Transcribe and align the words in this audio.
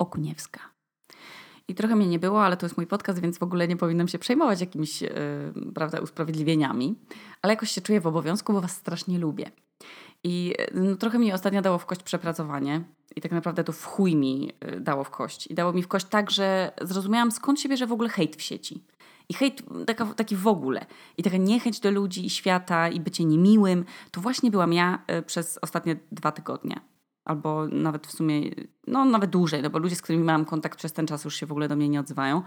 Okuniewska. 0.00 0.60
I 1.68 1.74
trochę 1.74 1.96
mnie 1.96 2.06
nie 2.06 2.18
było, 2.18 2.44
ale 2.44 2.56
to 2.56 2.66
jest 2.66 2.76
mój 2.76 2.86
podcast, 2.86 3.20
więc 3.20 3.38
w 3.38 3.42
ogóle 3.42 3.68
nie 3.68 3.76
powinnam 3.76 4.08
się 4.08 4.18
przejmować 4.18 4.60
jakimiś 4.60 5.02
yy, 5.02 5.10
prawda, 5.74 6.00
usprawiedliwieniami. 6.00 6.94
Ale 7.42 7.52
jakoś 7.52 7.70
się 7.70 7.80
czuję 7.80 8.00
w 8.00 8.06
obowiązku, 8.06 8.52
bo 8.52 8.60
Was 8.60 8.72
strasznie 8.72 9.18
lubię. 9.18 9.50
I 10.24 10.54
no, 10.74 10.96
trochę 10.96 11.18
mi 11.18 11.32
ostatnio 11.32 11.62
dało 11.62 11.78
w 11.78 11.86
kość 11.86 12.02
przepracowanie. 12.02 12.84
I 13.16 13.20
tak 13.20 13.32
naprawdę 13.32 13.64
to 13.64 13.72
w 13.72 13.84
chuj 13.84 14.16
mi 14.16 14.52
dało 14.80 15.04
w 15.04 15.10
kość. 15.10 15.46
I 15.46 15.54
dało 15.54 15.72
mi 15.72 15.82
w 15.82 15.88
kość 15.88 16.06
tak, 16.06 16.30
że 16.30 16.72
zrozumiałam 16.82 17.32
skąd 17.32 17.60
się 17.60 17.68
bierze 17.68 17.86
w 17.86 17.92
ogóle 17.92 18.08
hejt 18.08 18.36
w 18.36 18.42
sieci. 18.42 18.84
I 19.28 19.34
hejt 19.34 19.62
taka, 19.86 20.06
taki 20.06 20.36
w 20.36 20.46
ogóle. 20.46 20.86
I 21.18 21.22
taka 21.22 21.36
niechęć 21.36 21.80
do 21.80 21.90
ludzi 21.90 22.26
i 22.26 22.30
świata 22.30 22.88
i 22.88 23.00
bycie 23.00 23.24
niemiłym, 23.24 23.84
to 24.10 24.20
właśnie 24.20 24.50
byłam 24.50 24.72
ja 24.72 25.02
e, 25.06 25.22
przez 25.22 25.58
ostatnie 25.62 25.96
dwa 26.12 26.32
tygodnie. 26.32 26.80
Albo 27.30 27.66
nawet 27.66 28.06
w 28.06 28.12
sumie, 28.12 28.50
no 28.86 29.04
nawet 29.04 29.30
dłużej, 29.30 29.62
no 29.62 29.70
bo 29.70 29.78
ludzie, 29.78 29.96
z 29.96 30.02
którymi 30.02 30.24
miałam 30.24 30.44
kontakt 30.44 30.78
przez 30.78 30.92
ten 30.92 31.06
czas 31.06 31.24
już 31.24 31.36
się 31.36 31.46
w 31.46 31.52
ogóle 31.52 31.68
do 31.68 31.76
mnie 31.76 31.88
nie 31.88 32.00
odzywają. 32.00 32.42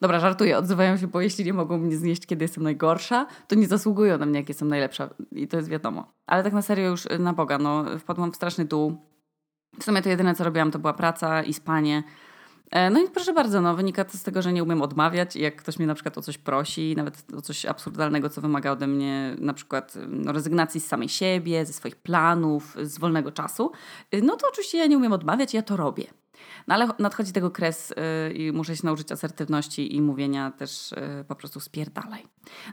Dobra, 0.00 0.20
żartuję, 0.20 0.58
odzywają 0.58 0.96
się, 0.96 1.06
bo 1.06 1.20
jeśli 1.20 1.44
nie 1.44 1.52
mogą 1.52 1.78
mnie 1.78 1.96
znieść, 1.96 2.26
kiedy 2.26 2.44
jestem 2.44 2.64
najgorsza, 2.64 3.26
to 3.48 3.54
nie 3.54 3.66
zasługują 3.66 4.18
na 4.18 4.26
mnie, 4.26 4.38
jak 4.38 4.48
jestem 4.48 4.68
najlepsza. 4.68 5.08
I 5.32 5.48
to 5.48 5.56
jest 5.56 5.68
wiadomo. 5.68 6.12
Ale 6.26 6.42
tak 6.42 6.52
na 6.52 6.62
serio 6.62 6.90
już 6.90 7.06
e, 7.06 7.18
na 7.18 7.32
Boga, 7.32 7.58
no 7.58 7.84
wpadłam 7.98 8.32
w 8.32 8.36
straszny 8.36 8.64
dół. 8.64 8.96
W 9.80 9.84
sumie 9.84 10.02
to 10.02 10.08
jedyne, 10.08 10.34
co 10.34 10.44
robiłam, 10.44 10.70
to 10.70 10.78
była 10.78 10.92
praca 10.92 11.42
i 11.42 11.54
spanie. 11.54 12.02
E, 12.72 12.90
no 12.90 13.00
i 13.00 13.10
proszę 13.10 13.32
bardzo, 13.32 13.60
no, 13.60 13.76
wynika 13.76 14.04
to 14.04 14.18
z 14.18 14.22
tego, 14.22 14.42
że 14.42 14.52
nie 14.52 14.62
umiem 14.62 14.82
odmawiać. 14.82 15.36
Jak 15.36 15.56
ktoś 15.56 15.78
mnie 15.78 15.86
na 15.86 15.94
przykład 15.94 16.18
o 16.18 16.22
coś 16.22 16.38
prosi, 16.38 16.94
nawet 16.96 17.24
o 17.36 17.42
coś 17.42 17.66
absurdalnego, 17.66 18.30
co 18.30 18.40
wymaga 18.40 18.70
ode 18.70 18.86
mnie 18.86 19.36
na 19.38 19.54
przykład 19.54 19.94
no, 20.08 20.32
rezygnacji 20.32 20.80
z 20.80 20.86
samej 20.86 21.08
siebie, 21.08 21.66
ze 21.66 21.72
swoich 21.72 21.96
planów, 21.96 22.76
z 22.82 22.98
wolnego 22.98 23.32
czasu, 23.32 23.72
y, 24.14 24.22
no 24.22 24.36
to 24.36 24.46
oczywiście 24.48 24.78
ja 24.78 24.86
nie 24.86 24.96
umiem 24.96 25.12
odmawiać, 25.12 25.54
ja 25.54 25.62
to 25.62 25.76
robię. 25.76 26.21
No 26.66 26.74
ale 26.74 26.88
nadchodzi 26.98 27.32
tego 27.32 27.50
kres 27.50 27.94
yy, 28.28 28.32
i 28.32 28.52
muszę 28.52 28.76
się 28.76 28.86
nauczyć 28.86 29.12
asertywności 29.12 29.96
i 29.96 30.02
mówienia 30.02 30.50
też 30.50 30.94
yy, 31.18 31.24
po 31.24 31.34
prostu 31.34 31.60
spierdalaj. 31.60 32.22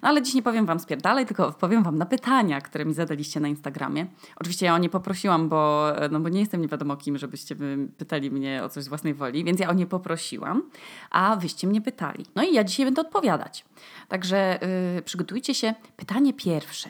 No 0.02 0.10
ale 0.10 0.22
dziś 0.22 0.34
nie 0.34 0.42
powiem 0.42 0.66
wam 0.66 0.80
spierdalaj, 0.80 1.26
tylko 1.26 1.52
powiem 1.52 1.84
wam 1.84 1.98
na 1.98 2.06
pytania, 2.06 2.62
które 2.62 2.86
mi 2.86 2.94
zadaliście 2.94 3.40
na 3.40 3.48
Instagramie. 3.48 4.08
Oczywiście 4.36 4.66
ja 4.66 4.76
o 4.76 4.78
nie 4.78 4.90
poprosiłam, 4.90 5.50
bo, 5.50 5.88
no 6.12 6.20
bo 6.20 6.30
nie 6.30 6.40
jestem 6.40 6.62
nie 6.62 6.68
wiadomo 6.68 6.98
kim, 6.98 7.18
żebyście 7.18 7.56
pytali 7.98 8.32
mnie 8.32 8.64
o 8.64 8.70
coś 8.70 8.84
z 8.84 8.88
własnej 8.88 9.14
woli, 9.14 9.44
więc 9.44 9.60
ja 9.60 9.70
o 9.70 9.74
nie 9.74 9.86
poprosiłam, 9.86 10.70
a 11.12 11.36
wyście 11.36 11.68
mnie 11.68 11.82
pytali. 11.82 12.26
No 12.36 12.44
i 12.44 12.54
ja 12.54 12.64
dzisiaj 12.64 12.86
będę 12.86 13.02
odpowiadać. 13.02 13.66
Także 14.08 14.60
yy, 14.96 15.02
przygotujcie 15.02 15.56
się. 15.56 15.74
Pytanie 15.96 16.34
pierwsze. 16.34 16.90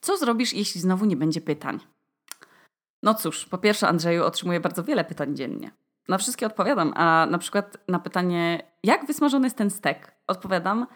Co 0.00 0.16
zrobisz, 0.16 0.52
jeśli 0.52 0.80
znowu 0.80 1.04
nie 1.04 1.16
będzie 1.16 1.40
pytań? 1.40 1.80
No 3.02 3.14
cóż, 3.14 3.46
po 3.46 3.58
pierwsze, 3.58 3.88
Andrzeju, 3.88 4.24
otrzymuję 4.24 4.60
bardzo 4.60 4.84
wiele 4.84 5.04
pytań 5.04 5.36
dziennie. 5.36 5.70
Na 6.08 6.18
wszystkie 6.18 6.46
odpowiadam, 6.46 6.92
a 6.96 7.26
na 7.30 7.38
przykład 7.38 7.76
na 7.88 7.98
pytanie, 7.98 8.62
jak 8.82 9.06
wysmażony 9.06 9.46
jest 9.46 9.56
ten 9.56 9.70
stek, 9.70 10.14
odpowiadam, 10.26 10.86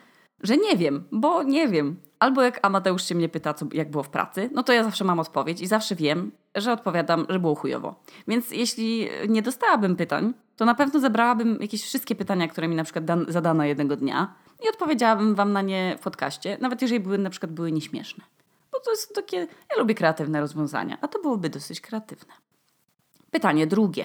że 0.43 0.57
nie 0.57 0.77
wiem, 0.77 1.05
bo 1.13 1.43
nie 1.43 1.69
wiem. 1.69 1.97
Albo 2.19 2.43
jak 2.43 2.59
Amateusz 2.63 3.05
się 3.05 3.15
mnie 3.15 3.29
pyta, 3.29 3.55
co, 3.55 3.67
jak 3.73 3.91
było 3.91 4.03
w 4.03 4.09
pracy, 4.09 4.51
no 4.53 4.63
to 4.63 4.73
ja 4.73 4.85
zawsze 4.85 5.05
mam 5.05 5.19
odpowiedź 5.21 5.61
i 5.61 5.67
zawsze 5.67 5.95
wiem, 5.95 6.33
że 6.55 6.73
odpowiadam, 6.73 7.27
że 7.29 7.39
było 7.39 7.55
chujowo. 7.55 7.95
Więc 8.29 8.51
jeśli 8.51 9.09
nie 9.29 9.43
dostałabym 9.43 9.97
pytań, 9.97 10.35
to 10.57 10.65
na 10.65 10.75
pewno 10.75 11.01
zebrałabym 11.01 11.59
jakieś 11.61 11.83
wszystkie 11.83 12.15
pytania, 12.15 12.49
które 12.49 12.69
mi 12.69 12.77
na 12.77 12.85
przykład 12.85 13.05
dan- 13.05 13.27
zadano 13.29 13.65
jednego 13.65 13.97
dnia 13.97 14.35
i 14.65 14.69
odpowiedziałabym 14.69 15.35
wam 15.35 15.53
na 15.53 15.63
nie 15.63 15.97
w 15.99 16.03
podcaście, 16.03 16.59
nawet 16.61 16.83
jeżeli 16.83 17.01
były 17.01 17.19
na 17.19 17.31
przykład 17.31 17.53
były 17.53 17.73
nieśmieszne. 17.73 18.25
Bo 18.73 18.81
to 18.81 18.91
jest 18.91 19.15
takie, 19.15 19.37
ja 19.37 19.79
lubię 19.79 19.95
kreatywne 19.95 20.41
rozwiązania, 20.41 20.99
a 21.01 21.09
to 21.09 21.23
byłoby 21.23 21.51
dosyć 21.51 21.81
kreatywne. 21.81 22.33
Pytanie 23.31 23.67
drugie. 23.67 24.05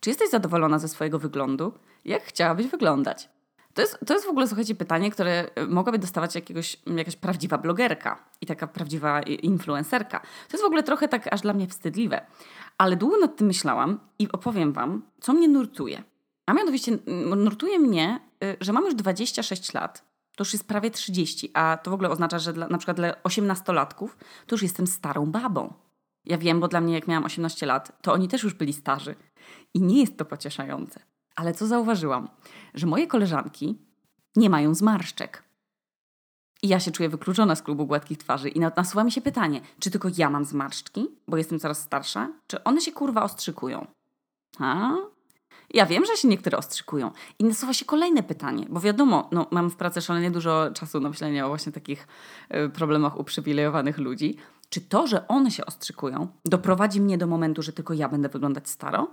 Czy 0.00 0.10
jesteś 0.10 0.30
zadowolona 0.30 0.78
ze 0.78 0.88
swojego 0.88 1.18
wyglądu? 1.18 1.72
Jak 2.04 2.22
chciałabyś 2.22 2.66
wyglądać? 2.66 3.28
To 3.74 3.82
jest, 3.82 3.98
to 4.06 4.14
jest 4.14 4.26
w 4.26 4.28
ogóle, 4.28 4.46
słuchajcie, 4.46 4.74
pytanie, 4.74 5.10
które 5.10 5.50
e, 5.54 5.66
mogłaby 5.66 5.98
dostawać 5.98 6.34
jakiegoś, 6.34 6.76
jakaś 6.96 7.16
prawdziwa 7.16 7.58
blogerka 7.58 8.24
i 8.40 8.46
taka 8.46 8.66
prawdziwa 8.66 9.22
influencerka. 9.22 10.20
To 10.20 10.52
jest 10.52 10.62
w 10.62 10.66
ogóle 10.66 10.82
trochę 10.82 11.08
tak 11.08 11.32
aż 11.32 11.40
dla 11.40 11.52
mnie 11.52 11.66
wstydliwe. 11.66 12.26
Ale 12.78 12.96
długo 12.96 13.18
nad 13.18 13.36
tym 13.36 13.46
myślałam 13.46 14.00
i 14.18 14.32
opowiem 14.32 14.72
Wam, 14.72 15.02
co 15.20 15.32
mnie 15.32 15.48
nurtuje. 15.48 16.02
A 16.46 16.52
mianowicie 16.52 16.98
nurtuje 17.36 17.78
mnie, 17.78 18.20
e, 18.44 18.56
że 18.60 18.72
mam 18.72 18.84
już 18.84 18.94
26 18.94 19.74
lat. 19.74 20.04
To 20.36 20.44
już 20.44 20.52
jest 20.52 20.68
prawie 20.68 20.90
30, 20.90 21.50
a 21.54 21.78
to 21.82 21.90
w 21.90 21.94
ogóle 21.94 22.10
oznacza, 22.10 22.38
że 22.38 22.52
dla, 22.52 22.68
na 22.68 22.78
przykład 22.78 22.96
dla 22.96 23.12
18-latków 23.12 24.08
to 24.46 24.54
już 24.54 24.62
jestem 24.62 24.86
starą 24.86 25.26
babą. 25.26 25.74
Ja 26.24 26.38
wiem, 26.38 26.60
bo 26.60 26.68
dla 26.68 26.80
mnie 26.80 26.94
jak 26.94 27.08
miałam 27.08 27.24
18 27.24 27.66
lat, 27.66 28.02
to 28.02 28.12
oni 28.12 28.28
też 28.28 28.42
już 28.42 28.54
byli 28.54 28.72
starzy. 28.72 29.14
I 29.74 29.80
nie 29.80 30.00
jest 30.00 30.16
to 30.16 30.24
pocieszające. 30.24 31.00
Ale 31.36 31.54
co 31.54 31.66
zauważyłam? 31.66 32.28
Że 32.74 32.86
moje 32.86 33.06
koleżanki 33.06 33.78
nie 34.36 34.50
mają 34.50 34.74
zmarszczek. 34.74 35.42
I 36.62 36.68
ja 36.68 36.80
się 36.80 36.90
czuję 36.90 37.08
wykluczona 37.08 37.54
z 37.54 37.62
klubu 37.62 37.86
gładkich 37.86 38.18
twarzy 38.18 38.48
i 38.48 38.60
nasuwa 38.60 39.04
mi 39.04 39.12
się 39.12 39.20
pytanie, 39.20 39.60
czy 39.78 39.90
tylko 39.90 40.08
ja 40.16 40.30
mam 40.30 40.44
zmarszczki, 40.44 41.08
bo 41.28 41.36
jestem 41.36 41.58
coraz 41.58 41.80
starsza, 41.80 42.28
czy 42.46 42.64
one 42.64 42.80
się 42.80 42.92
kurwa 42.92 43.22
ostrzykują? 43.22 43.86
A? 44.58 44.90
Ja 45.74 45.86
wiem, 45.86 46.04
że 46.06 46.16
się 46.16 46.28
niektóre 46.28 46.58
ostrzykują. 46.58 47.10
I 47.38 47.44
nasuwa 47.44 47.72
się 47.72 47.84
kolejne 47.84 48.22
pytanie, 48.22 48.66
bo 48.68 48.80
wiadomo, 48.80 49.28
no, 49.32 49.46
mam 49.50 49.70
w 49.70 49.76
pracy 49.76 50.00
szalenie 50.00 50.30
dużo 50.30 50.70
czasu 50.74 51.00
na 51.00 51.08
myślenie 51.08 51.46
o 51.46 51.48
właśnie 51.48 51.72
takich 51.72 52.08
y, 52.54 52.68
problemach 52.68 53.18
uprzywilejowanych 53.18 53.98
ludzi. 53.98 54.36
Czy 54.68 54.80
to, 54.80 55.06
że 55.06 55.28
one 55.28 55.50
się 55.50 55.66
ostrzykują, 55.66 56.28
doprowadzi 56.44 57.00
mnie 57.00 57.18
do 57.18 57.26
momentu, 57.26 57.62
że 57.62 57.72
tylko 57.72 57.94
ja 57.94 58.08
będę 58.08 58.28
wyglądać 58.28 58.68
staro? 58.68 59.08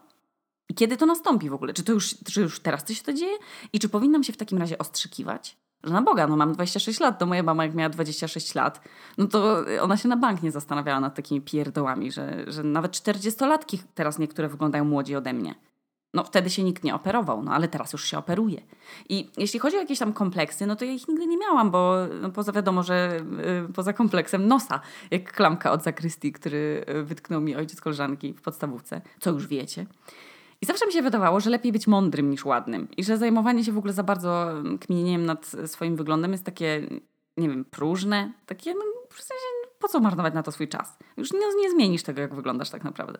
I 0.70 0.74
kiedy 0.74 0.98
to 0.98 1.06
nastąpi 1.06 1.50
w 1.50 1.54
ogóle? 1.54 1.74
Czy 1.74 1.84
to 1.84 1.92
już, 1.92 2.16
czy 2.34 2.42
już 2.42 2.60
teraz 2.60 2.84
coś 2.84 2.98
się 2.98 3.04
to 3.04 3.14
dzieje? 3.14 3.38
I 3.74 3.80
czy 3.80 3.90
powinnam 3.90 4.24
się 4.24 4.34
w 4.34 4.38
takim 4.38 4.58
razie 4.58 4.78
ostrzykiwać? 4.78 5.58
Że 5.84 5.94
na 5.94 6.02
Boga, 6.02 6.28
no 6.28 6.38
mam 6.38 6.54
26 6.54 7.00
lat, 7.00 7.20
to 7.20 7.26
moja 7.26 7.44
mama 7.44 7.66
jak 7.66 7.76
miała 7.76 7.90
26 7.90 8.56
lat, 8.56 8.82
no 9.18 9.28
to 9.28 9.66
ona 9.82 9.98
się 9.98 10.10
na 10.10 10.18
bank 10.18 10.44
nie 10.44 10.52
zastanawiała 10.52 11.00
nad 11.00 11.16
takimi 11.16 11.42
pierdołami, 11.42 12.12
że, 12.12 12.44
że 12.48 12.64
nawet 12.64 12.92
40-latki 12.92 13.78
teraz 13.96 14.20
niektóre 14.20 14.48
wyglądają 14.48 14.86
młodzi 14.86 15.16
ode 15.16 15.34
mnie. 15.34 15.56
No 16.14 16.24
wtedy 16.24 16.50
się 16.50 16.64
nikt 16.64 16.84
nie 16.84 16.96
operował, 16.96 17.44
no 17.44 17.52
ale 17.52 17.68
teraz 17.68 17.94
już 17.94 18.06
się 18.06 18.18
operuje. 18.18 18.62
I 19.10 19.30
jeśli 19.38 19.60
chodzi 19.60 19.78
o 19.78 19.80
jakieś 19.80 20.00
tam 20.00 20.14
kompleksy, 20.14 20.66
no 20.66 20.76
to 20.76 20.86
ja 20.86 20.92
ich 20.92 21.08
nigdy 21.08 21.28
nie 21.28 21.38
miałam, 21.38 21.72
bo 21.72 21.96
no, 22.22 22.30
poza 22.30 22.52
wiadomo, 22.52 22.84
że 22.84 23.20
y, 23.70 23.74
poza 23.74 23.94
kompleksem 23.94 24.48
nosa, 24.48 24.80
jak 25.12 25.34
klamka 25.34 25.72
od 25.72 25.84
zakrystii, 25.84 26.32
który 26.32 26.86
y, 26.90 27.04
wytknął 27.04 27.42
mi 27.42 27.56
ojciec 27.56 27.82
koleżanki 27.82 28.34
w 28.34 28.42
podstawówce, 28.42 29.02
co 29.20 29.32
już 29.32 29.48
wiecie. 29.48 29.86
I 30.64 30.66
zawsze 30.66 30.88
mi 30.88 30.94
się 30.94 31.02
wydawało, 31.02 31.40
że 31.40 31.50
lepiej 31.50 31.72
być 31.72 31.88
mądrym 31.88 32.30
niż 32.30 32.46
ładnym. 32.46 32.88
I 32.98 33.04
że 33.04 33.18
zajmowanie 33.18 33.64
się 33.64 33.72
w 33.72 33.78
ogóle 33.78 33.94
za 33.94 34.04
bardzo 34.04 34.54
kminieniem 34.80 35.26
nad 35.26 35.52
swoim 35.66 35.96
wyglądem 35.96 36.32
jest 36.32 36.44
takie, 36.44 36.88
nie 37.38 37.50
wiem, 37.50 37.66
próżne. 37.66 38.34
Takie, 38.46 38.74
no 38.74 38.82
w 39.10 39.22
sensie, 39.22 39.46
po 39.80 39.88
co 39.88 40.00
marnować 40.00 40.34
na 40.34 40.44
to 40.44 40.52
swój 40.52 40.68
czas? 40.68 40.98
Już 41.18 41.34
nie, 41.34 41.40
nie 41.62 41.72
zmienisz 41.72 42.04
tego, 42.04 42.22
jak 42.22 42.36
wyglądasz 42.36 42.70
tak 42.70 42.84
naprawdę. 42.84 43.20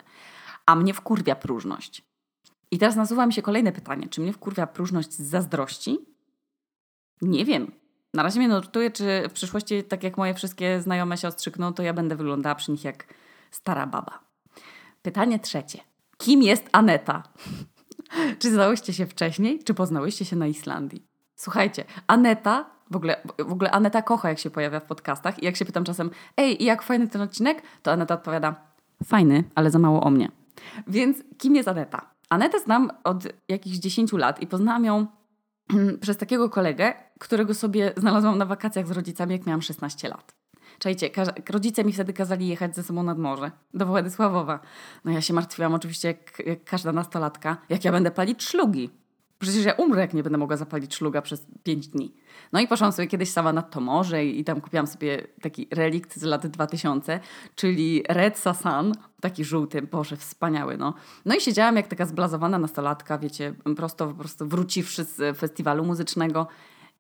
A 0.66 0.76
mnie 0.76 0.94
wkurwia 0.94 1.36
próżność. 1.36 2.06
I 2.72 2.78
teraz 2.78 2.96
nasuwa 2.96 3.26
mi 3.26 3.34
się 3.34 3.42
kolejne 3.42 3.72
pytanie. 3.72 4.08
Czy 4.10 4.22
mnie 4.22 4.34
wkurwia 4.34 4.68
próżność 4.68 5.12
z 5.12 5.22
zazdrości? 5.22 6.00
Nie 7.22 7.46
wiem. 7.46 7.72
Na 8.14 8.24
razie 8.24 8.40
mnie 8.40 8.50
notuje, 8.50 8.92
czy 8.92 9.24
w 9.30 9.34
przyszłości, 9.34 9.84
tak 9.84 10.04
jak 10.04 10.18
moje 10.18 10.34
wszystkie 10.34 10.82
znajome 10.82 11.18
się 11.18 11.28
ostrzykną, 11.28 11.74
to 11.74 11.84
ja 11.84 11.94
będę 11.94 12.16
wyglądała 12.16 12.56
przy 12.56 12.72
nich 12.72 12.84
jak 12.84 13.14
stara 13.52 13.88
baba. 13.88 14.20
Pytanie 15.02 15.40
trzecie. 15.40 15.93
Kim 16.24 16.44
jest 16.44 16.70
Aneta? 16.72 17.24
czy 18.40 18.52
znałyście 18.52 18.94
się 18.94 19.06
wcześniej, 19.06 19.64
czy 19.64 19.74
poznałyście 19.74 20.26
się 20.26 20.36
na 20.36 20.48
Islandii? 20.48 21.08
Słuchajcie, 21.36 21.86
Aneta, 22.08 22.66
w 22.92 22.96
ogóle, 22.96 23.22
w 23.40 23.52
ogóle 23.52 23.72
Aneta 23.72 24.02
kocha, 24.02 24.30
jak 24.30 24.40
się 24.40 24.50
pojawia 24.50 24.80
w 24.80 24.86
podcastach 24.86 25.44
i 25.44 25.46
jak 25.46 25.56
się 25.56 25.66
pytam 25.66 25.84
czasem, 25.84 26.10
ej, 26.38 26.64
jak 26.64 26.82
fajny 26.82 27.08
ten 27.08 27.22
odcinek? 27.22 27.62
To 27.82 27.92
Aneta 27.92 28.14
odpowiada, 28.14 28.56
fajny, 29.06 29.44
ale 29.56 29.72
za 29.72 29.80
mało 29.80 30.04
o 30.04 30.10
mnie. 30.10 30.32
Więc 30.88 31.18
kim 31.38 31.56
jest 31.56 31.68
Aneta? 31.68 32.10
Anetę 32.30 32.60
znam 32.60 32.90
od 33.04 33.24
jakichś 33.50 33.78
10 33.78 34.14
lat 34.14 34.42
i 34.42 34.48
poznałam 34.48 34.86
ją 34.86 35.08
przez 36.02 36.18
takiego 36.18 36.50
kolegę, 36.50 36.94
którego 37.20 37.54
sobie 37.54 37.94
znalazłam 37.98 38.38
na 38.38 38.46
wakacjach 38.46 38.88
z 38.88 38.92
rodzicami, 38.92 39.32
jak 39.34 39.46
miałam 39.46 39.62
16 39.62 40.10
lat. 40.10 40.36
Czajcie, 40.80 41.10
rodzice 41.50 41.84
mi 41.84 41.94
wtedy 41.94 42.14
kazali 42.14 42.48
jechać 42.48 42.76
ze 42.76 42.84
sobą 42.84 43.04
nad 43.04 43.18
morze, 43.20 43.52
do 43.74 43.86
Władysławowa. 43.86 44.60
No 45.06 45.12
ja 45.12 45.22
się 45.22 45.34
martwiłam 45.34 45.74
oczywiście, 45.74 46.08
jak, 46.08 46.48
jak 46.48 46.64
każda 46.64 46.92
nastolatka, 46.92 47.58
jak 47.70 47.86
ja 47.86 47.92
będę 47.92 48.12
palić 48.12 48.44
szlugi. 48.44 48.90
Przecież 49.44 49.66
ja 49.66 49.74
umrę, 49.74 50.02
jak 50.02 50.14
nie 50.14 50.24
będę 50.24 50.38
mogła 50.38 50.58
zapalić 50.58 50.96
szluga 50.96 51.22
przez 51.22 51.46
5 51.64 51.88
dni. 51.88 52.14
No 52.52 52.60
i 52.60 52.68
poszłam 52.68 52.92
sobie 52.92 53.08
kiedyś 53.08 53.30
sama 53.30 53.54
nad 53.54 53.72
to 53.72 53.82
morze 53.82 54.26
i, 54.26 54.40
i 54.40 54.44
tam 54.44 54.62
kupiłam 54.62 54.88
sobie 54.88 55.28
taki 55.42 55.68
relikt 55.72 56.18
z 56.18 56.24
lat 56.24 56.48
2000, 56.48 57.20
czyli 57.56 58.04
Red 58.10 58.38
Sasan, 58.38 58.94
taki 59.22 59.46
żółty, 59.46 59.82
boże, 59.82 60.18
wspaniały, 60.18 60.78
no. 60.78 60.94
No 61.26 61.36
i 61.36 61.42
siedziałam 61.42 61.76
jak 61.76 61.88
taka 61.88 62.06
zblazowana 62.06 62.60
nastolatka, 62.60 63.18
wiecie, 63.18 63.54
prosto 63.76 64.08
po 64.08 64.14
prostu 64.14 64.48
wróciwszy 64.48 65.04
z 65.04 65.38
festiwalu 65.38 65.86
muzycznego 65.86 66.48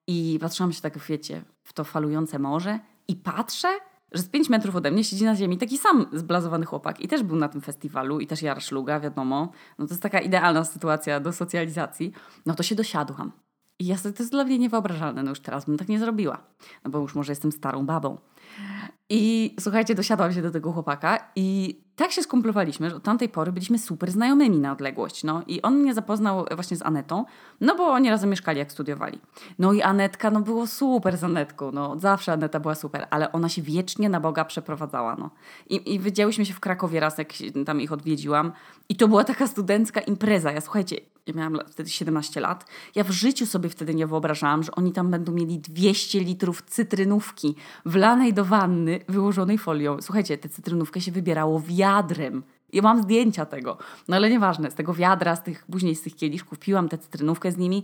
i 0.07 0.37
patrzyłam 0.41 0.73
się 0.73 0.81
tak, 0.81 0.97
wiecie, 0.97 1.41
w 1.63 1.73
to 1.73 1.83
falujące 1.83 2.39
morze 2.39 2.79
i 3.07 3.15
patrzę, 3.15 3.67
że 4.11 4.21
z 4.21 4.29
5 4.29 4.50
metrów 4.50 4.75
ode 4.75 4.91
mnie 4.91 5.03
siedzi 5.03 5.25
na 5.25 5.35
ziemi 5.35 5.57
taki 5.57 5.77
sam 5.77 6.05
zblazowany 6.13 6.65
chłopak 6.65 7.01
i 7.01 7.07
też 7.07 7.23
był 7.23 7.35
na 7.35 7.50
tym 7.50 7.61
festiwalu 7.61 8.19
i 8.19 8.27
też 8.27 8.41
jara 8.41 8.59
szluga, 8.59 9.00
wiadomo. 9.00 9.51
No 9.79 9.88
to 9.88 9.94
jest 9.94 10.03
taka 10.03 10.19
idealna 10.19 10.63
sytuacja 10.63 11.19
do 11.19 11.33
socjalizacji. 11.33 12.11
No 12.45 12.55
to 12.55 12.63
się 12.63 12.75
dosiadłam. 12.75 13.31
I 13.79 13.85
ja 13.85 13.95
to 13.97 14.09
jest 14.19 14.31
dla 14.31 14.44
mnie 14.44 14.59
niewyobrażalne, 14.59 15.23
no 15.23 15.29
już 15.29 15.39
teraz 15.39 15.65
bym 15.65 15.77
tak 15.77 15.88
nie 15.88 16.00
zrobiła. 16.00 16.44
No 16.83 16.91
bo 16.91 17.00
już 17.00 17.15
może 17.15 17.31
jestem 17.31 17.51
starą 17.51 17.85
babą. 17.85 18.17
I 19.09 19.55
słuchajcie, 19.59 19.95
dosiadłam 19.95 20.33
się 20.33 20.41
do 20.41 20.51
tego 20.51 20.71
chłopaka 20.71 21.31
i 21.35 21.79
tak 21.95 22.11
się 22.11 22.23
skumplowaliśmy, 22.23 22.89
że 22.89 22.95
od 22.95 23.03
tamtej 23.03 23.29
pory 23.29 23.51
byliśmy 23.51 23.79
super 23.79 24.11
znajomymi 24.11 24.59
na 24.59 24.71
odległość. 24.71 25.23
No 25.23 25.44
i 25.47 25.61
on 25.61 25.77
mnie 25.77 25.94
zapoznał 25.94 26.45
właśnie 26.55 26.77
z 26.77 26.81
Anetą, 26.81 27.25
no 27.61 27.75
bo 27.75 27.88
oni 27.88 28.09
razem 28.09 28.29
mieszkali, 28.29 28.59
jak 28.59 28.71
studiowali. 28.71 29.19
No 29.59 29.73
i 29.73 29.81
Anetka, 29.81 30.31
no 30.31 30.41
było 30.41 30.67
super 30.67 31.17
z 31.17 31.23
Anetką, 31.23 31.71
no 31.71 32.00
zawsze 32.00 32.33
Aneta 32.33 32.59
była 32.59 32.75
super, 32.75 33.07
ale 33.09 33.31
ona 33.31 33.50
się 33.50 33.61
wiecznie 33.61 34.09
na 34.09 34.19
Boga 34.19 34.45
przeprowadzała, 34.45 35.15
no. 35.15 35.29
I, 35.69 35.94
i 35.94 35.99
widziałyśmy 35.99 36.45
się 36.45 36.53
w 36.53 36.59
Krakowie 36.59 36.99
raz, 36.99 37.17
jak 37.17 37.33
tam 37.65 37.81
ich 37.81 37.91
odwiedziłam 37.91 38.51
i 38.89 38.95
to 38.95 39.07
była 39.07 39.23
taka 39.23 39.47
studencka 39.47 40.01
impreza. 40.01 40.51
Ja 40.51 40.61
słuchajcie, 40.61 40.95
ja 41.27 41.33
miałam 41.33 41.59
wtedy 41.71 41.89
17 41.89 42.39
lat, 42.39 42.65
ja 42.95 43.03
w 43.03 43.11
życiu 43.11 43.45
sobie 43.45 43.69
wtedy 43.69 43.95
nie 43.95 44.07
wyobrażałam, 44.07 44.63
że 44.63 44.71
oni 44.71 44.91
tam 44.91 45.11
będą 45.11 45.31
mieli 45.31 45.59
200 45.59 46.19
litrów 46.19 46.61
cytrynówki 46.61 47.55
wlanej 47.85 48.33
do 48.33 48.45
wanny, 48.45 48.99
wyłożonej 49.07 49.57
folią. 49.57 50.01
Słuchajcie, 50.01 50.37
tę 50.37 50.49
cytrynówkę 50.49 51.01
się 51.01 51.11
wybierało 51.11 51.61
wiadrem. 51.65 52.43
Ja 52.73 52.81
mam 52.81 53.03
zdjęcia 53.03 53.45
tego. 53.45 53.77
No 54.07 54.15
ale 54.15 54.29
nieważne, 54.29 54.71
z 54.71 54.75
tego 54.75 54.93
wiadra, 54.93 55.35
z 55.35 55.43
tych, 55.43 55.65
później 55.65 55.95
z 55.95 56.01
tych 56.01 56.15
kieliszków 56.15 56.59
piłam 56.59 56.89
tę 56.89 56.97
cytrynówkę 56.97 57.51
z 57.51 57.57
nimi. 57.57 57.83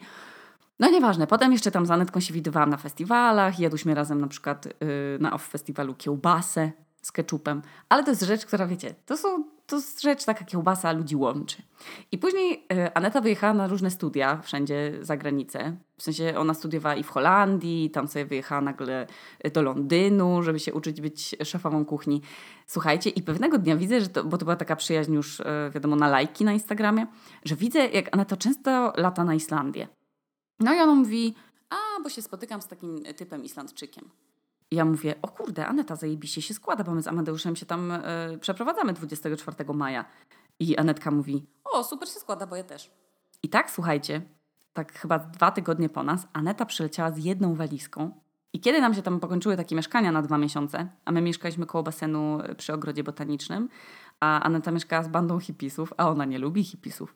No 0.79 0.89
nieważne, 0.89 1.27
potem 1.27 1.51
jeszcze 1.51 1.71
tam 1.71 1.85
z 1.85 1.91
Anetką 1.91 2.19
się 2.19 2.33
widywałam 2.33 2.69
na 2.69 2.77
festiwalach, 2.77 3.59
jadłyśmy 3.59 3.95
razem 3.95 4.21
na 4.21 4.27
przykład 4.27 4.65
yy, 4.65 4.71
na 5.19 5.33
off 5.33 5.47
festiwalu 5.47 5.95
kiełbasę 5.95 6.71
z 7.01 7.11
keczupem, 7.11 7.61
ale 7.89 8.03
to 8.03 8.11
jest 8.11 8.23
rzecz, 8.23 8.45
która 8.45 8.67
wiecie, 8.67 8.95
to 9.05 9.17
są 9.17 9.43
to 9.69 9.75
jest 9.75 10.01
rzecz, 10.01 10.25
taka 10.25 10.45
kiełbasa 10.45 10.91
ludzi 10.91 11.15
łączy. 11.15 11.61
I 12.11 12.17
później 12.17 12.65
y, 12.73 12.93
Aneta 12.93 13.21
wyjechała 13.21 13.53
na 13.53 13.67
różne 13.67 13.91
studia, 13.91 14.41
wszędzie 14.41 14.93
za 15.01 15.17
granicę. 15.17 15.75
W 15.97 16.03
sensie 16.03 16.33
ona 16.37 16.53
studiowała 16.53 16.95
i 16.95 17.03
w 17.03 17.09
Holandii, 17.09 17.89
tam 17.89 18.07
sobie 18.07 18.25
wyjechała 18.25 18.61
nagle 18.61 19.07
do 19.53 19.61
Londynu, 19.61 20.43
żeby 20.43 20.59
się 20.59 20.73
uczyć 20.73 21.01
być 21.01 21.35
szefową 21.43 21.85
kuchni. 21.85 22.21
Słuchajcie, 22.67 23.09
i 23.09 23.21
pewnego 23.21 23.57
dnia 23.57 23.75
widzę, 23.75 24.01
że 24.01 24.07
to, 24.07 24.23
bo 24.23 24.37
to 24.37 24.45
była 24.45 24.55
taka 24.55 24.75
przyjaźń 24.75 25.13
już, 25.13 25.39
y, 25.39 25.43
wiadomo, 25.73 25.95
na 25.95 26.07
lajki 26.07 26.45
na 26.45 26.53
Instagramie, 26.53 27.07
że 27.45 27.55
widzę, 27.55 27.87
jak 27.87 28.13
Aneta 28.15 28.37
często 28.37 28.93
lata 28.97 29.23
na 29.23 29.35
Islandię. 29.35 29.87
No 30.59 30.73
i 30.73 30.79
ona 30.79 30.95
mówi, 30.95 31.35
a, 31.69 31.75
bo 32.03 32.09
się 32.09 32.21
spotykam 32.21 32.61
z 32.61 32.67
takim 32.67 33.03
typem 33.15 33.43
Islandczykiem. 33.43 34.09
Ja 34.71 34.85
mówię, 34.85 35.15
o 35.21 35.27
kurde, 35.27 35.67
Aneta 35.67 35.95
zajebiście 35.95 36.41
się 36.41 36.53
składa, 36.53 36.83
bo 36.83 36.91
my 36.91 37.01
z 37.01 37.07
Amadeuszem 37.07 37.55
się 37.55 37.65
tam 37.65 37.91
y, 37.91 38.37
przeprowadzamy 38.41 38.93
24 38.93 39.73
maja. 39.73 40.05
I 40.59 40.77
Anetka 40.77 41.11
mówi, 41.11 41.45
o 41.63 41.83
super 41.83 42.09
się 42.09 42.19
składa, 42.19 42.47
bo 42.47 42.55
ja 42.55 42.63
też. 42.63 42.91
I 43.43 43.49
tak, 43.49 43.71
słuchajcie, 43.71 44.21
tak 44.73 44.93
chyba 44.93 45.19
dwa 45.19 45.51
tygodnie 45.51 45.89
po 45.89 46.03
nas, 46.03 46.27
Aneta 46.33 46.65
przyleciała 46.65 47.11
z 47.11 47.17
jedną 47.17 47.55
walizką. 47.55 48.11
I 48.53 48.59
kiedy 48.59 48.81
nam 48.81 48.93
się 48.93 49.01
tam 49.01 49.19
pokończyły 49.19 49.57
takie 49.57 49.75
mieszkania 49.75 50.11
na 50.11 50.21
dwa 50.21 50.37
miesiące, 50.37 50.87
a 51.05 51.11
my 51.11 51.21
mieszkaliśmy 51.21 51.65
koło 51.65 51.83
basenu 51.83 52.39
e, 52.41 52.55
przy 52.55 52.73
ogrodzie 52.73 53.03
botanicznym, 53.03 53.69
a 54.19 54.41
Aneta 54.41 54.71
mieszkała 54.71 55.03
z 55.03 55.07
bandą 55.07 55.39
hipisów, 55.39 55.93
a 55.97 56.09
ona 56.09 56.25
nie 56.25 56.39
lubi 56.39 56.63
hipisów. 56.63 57.15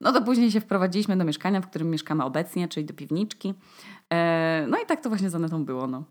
No 0.00 0.12
to 0.12 0.22
później 0.22 0.50
się 0.50 0.60
wprowadziliśmy 0.60 1.16
do 1.16 1.24
mieszkania, 1.24 1.60
w 1.60 1.66
którym 1.66 1.90
mieszkamy 1.90 2.24
obecnie, 2.24 2.68
czyli 2.68 2.86
do 2.86 2.94
piwniczki. 2.94 3.54
E, 4.12 4.66
no 4.68 4.78
i 4.82 4.86
tak 4.86 5.00
to 5.00 5.08
właśnie 5.08 5.30
z 5.30 5.34
Anetą 5.34 5.64
było. 5.64 5.86
No. 5.86 6.04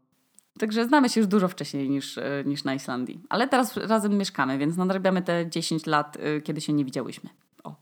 Także 0.59 0.87
znamy 0.87 1.09
się 1.09 1.19
już 1.19 1.27
dużo 1.27 1.47
wcześniej 1.47 1.89
niż, 1.89 2.17
e, 2.17 2.43
niż 2.45 2.63
na 2.63 2.73
Islandii. 2.73 3.21
Ale 3.29 3.47
teraz 3.47 3.77
razem 3.77 4.17
mieszkamy, 4.17 4.57
więc 4.57 4.77
nadrabiamy 4.77 5.21
te 5.21 5.49
10 5.49 5.85
lat, 5.85 6.17
e, 6.19 6.41
kiedy 6.41 6.61
się 6.61 6.73
nie 6.73 6.85
widziałyśmy. 6.85 7.29
O. 7.63 7.75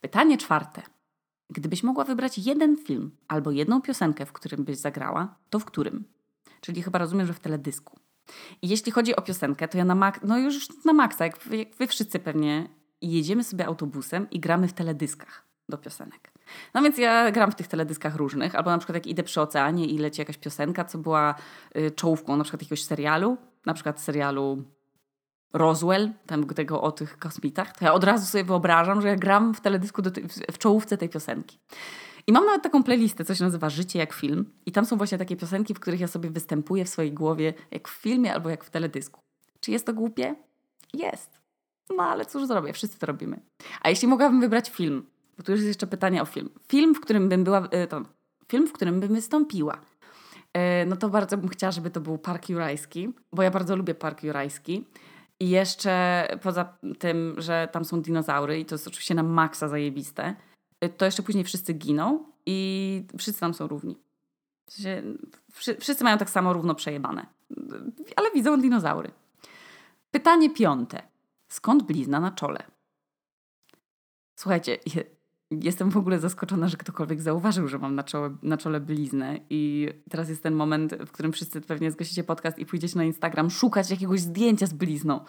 Pytanie 0.00 0.38
czwarte. 0.38 0.82
Gdybyś 1.50 1.82
mogła 1.82 2.04
wybrać 2.04 2.38
jeden 2.38 2.76
film 2.76 3.10
albo 3.28 3.50
jedną 3.50 3.82
piosenkę, 3.82 4.26
w 4.26 4.32
którym 4.32 4.64
byś 4.64 4.76
zagrała, 4.76 5.34
to 5.50 5.58
w 5.58 5.64
którym? 5.64 6.04
Czyli 6.60 6.82
chyba 6.82 6.98
rozumiem, 6.98 7.26
że 7.26 7.32
w 7.32 7.40
teledysku. 7.40 7.98
I 8.62 8.68
jeśli 8.68 8.92
chodzi 8.92 9.16
o 9.16 9.22
piosenkę, 9.22 9.68
to 9.68 9.78
ja 9.78 9.84
na 9.84 9.94
mak- 9.94 10.20
no 10.22 10.38
już 10.38 10.84
na 10.84 10.92
maksa, 10.92 11.24
jak 11.24 11.38
wy, 11.38 11.56
jak 11.56 11.74
wy 11.74 11.86
wszyscy 11.86 12.18
pewnie, 12.18 12.68
jedziemy 13.02 13.44
sobie 13.44 13.66
autobusem 13.66 14.30
i 14.30 14.40
gramy 14.40 14.68
w 14.68 14.72
teledyskach 14.72 15.44
do 15.68 15.78
piosenek. 15.78 16.32
No 16.74 16.82
więc 16.82 16.98
ja 16.98 17.30
gram 17.30 17.52
w 17.52 17.54
tych 17.54 17.68
teledyskach 17.68 18.16
różnych, 18.16 18.54
albo 18.54 18.70
na 18.70 18.78
przykład 18.78 18.94
jak 18.94 19.06
idę 19.06 19.22
przy 19.22 19.40
oceanie 19.40 19.86
i 19.86 19.98
leci 19.98 20.20
jakaś 20.20 20.36
piosenka, 20.36 20.84
co 20.84 20.98
była 20.98 21.34
y, 21.76 21.90
czołówką 21.90 22.36
na 22.36 22.44
przykład 22.44 22.62
jakiegoś 22.62 22.84
serialu, 22.84 23.36
na 23.66 23.74
przykład 23.74 24.00
serialu 24.00 24.64
Roswell, 25.52 26.10
tam 26.26 26.46
tego 26.46 26.82
o 26.82 26.92
tych 26.92 27.18
kosmitach, 27.18 27.78
to 27.78 27.84
ja 27.84 27.92
od 27.92 28.04
razu 28.04 28.26
sobie 28.26 28.44
wyobrażam, 28.44 29.00
że 29.00 29.08
ja 29.08 29.16
gram 29.16 29.54
w 29.54 29.60
teledysku 29.60 30.02
w 30.52 30.58
czołówce 30.58 30.96
tej 30.96 31.08
piosenki. 31.08 31.58
I 32.26 32.32
mam 32.32 32.46
nawet 32.46 32.62
taką 32.62 32.82
playlistę, 32.82 33.24
co 33.24 33.34
się 33.34 33.44
nazywa 33.44 33.70
Życie 33.70 33.98
jak 33.98 34.12
film. 34.12 34.52
I 34.66 34.72
tam 34.72 34.86
są 34.86 34.96
właśnie 34.96 35.18
takie 35.18 35.36
piosenki, 35.36 35.74
w 35.74 35.80
których 35.80 36.00
ja 36.00 36.08
sobie 36.08 36.30
występuję 36.30 36.84
w 36.84 36.88
swojej 36.88 37.12
głowie, 37.12 37.54
jak 37.70 37.88
w 37.88 37.92
filmie 37.92 38.34
albo 38.34 38.50
jak 38.50 38.64
w 38.64 38.70
teledysku. 38.70 39.20
Czy 39.60 39.70
jest 39.70 39.86
to 39.86 39.92
głupie? 39.92 40.34
Jest. 40.94 41.40
No 41.96 42.02
ale 42.02 42.26
cóż 42.26 42.46
zrobię, 42.46 42.72
wszyscy 42.72 42.98
to 42.98 43.06
robimy. 43.06 43.40
A 43.82 43.90
jeśli 43.90 44.08
mogłabym 44.08 44.40
wybrać 44.40 44.70
film, 44.70 45.06
bo 45.40 45.44
tu 45.44 45.52
już 45.52 45.60
jest 45.60 45.68
jeszcze 45.68 45.86
pytanie 45.86 46.22
o 46.22 46.24
film. 46.24 46.50
Film, 46.68 46.94
w 46.94 47.00
którym 47.00 47.28
bym 47.28 47.44
była, 47.44 47.68
e, 47.70 47.86
to, 47.86 48.02
film, 48.48 48.66
w 48.66 48.72
którym 48.72 49.00
bym 49.00 49.14
wystąpiła. 49.14 49.80
E, 50.52 50.86
no 50.86 50.96
to 50.96 51.08
bardzo 51.08 51.36
bym 51.36 51.48
chciała, 51.48 51.70
żeby 51.70 51.90
to 51.90 52.00
był 52.00 52.18
Park 52.18 52.48
Jurajski, 52.48 53.12
bo 53.32 53.42
ja 53.42 53.50
bardzo 53.50 53.76
lubię 53.76 53.94
Park 53.94 54.22
Jurajski. 54.22 54.84
I 55.40 55.50
jeszcze 55.50 56.26
poza 56.42 56.78
tym, 56.98 57.34
że 57.38 57.68
tam 57.72 57.84
są 57.84 58.02
dinozaury 58.02 58.60
i 58.60 58.64
to 58.64 58.74
jest 58.74 58.88
oczywiście 58.88 59.14
na 59.14 59.22
maksa 59.22 59.68
zajebiste, 59.68 60.34
e, 60.80 60.88
to 60.88 61.04
jeszcze 61.04 61.22
później 61.22 61.44
wszyscy 61.44 61.72
giną 61.72 62.24
i 62.46 63.06
wszyscy 63.18 63.40
tam 63.40 63.54
są 63.54 63.66
równi. 63.66 63.96
W 64.70 64.72
sensie, 64.72 65.02
wszyscy 65.80 66.04
mają 66.04 66.18
tak 66.18 66.30
samo 66.30 66.52
równo 66.52 66.74
przejebane, 66.74 67.26
ale 68.16 68.30
widzą 68.30 68.60
dinozaury. 68.60 69.10
Pytanie 70.10 70.50
piąte. 70.50 71.02
Skąd 71.48 71.82
blizna 71.82 72.20
na 72.20 72.30
czole? 72.30 72.62
Słuchajcie, 74.36 74.78
Jestem 75.50 75.90
w 75.90 75.96
ogóle 75.96 76.18
zaskoczona, 76.18 76.68
że 76.68 76.76
ktokolwiek 76.76 77.22
zauważył, 77.22 77.68
że 77.68 77.78
mam 77.78 77.94
na 77.94 78.02
czole, 78.02 78.30
na 78.42 78.56
czole 78.56 78.80
bliznę 78.80 79.38
i 79.50 79.88
teraz 80.10 80.28
jest 80.28 80.42
ten 80.42 80.54
moment, 80.54 80.94
w 80.94 81.10
którym 81.10 81.32
wszyscy 81.32 81.60
pewnie 81.60 81.90
zgłosicie 81.90 82.24
podcast 82.24 82.58
i 82.58 82.66
pójdziecie 82.66 82.98
na 82.98 83.04
Instagram 83.04 83.50
szukać 83.50 83.90
jakiegoś 83.90 84.20
zdjęcia 84.20 84.66
z 84.66 84.72
blizną. 84.72 85.20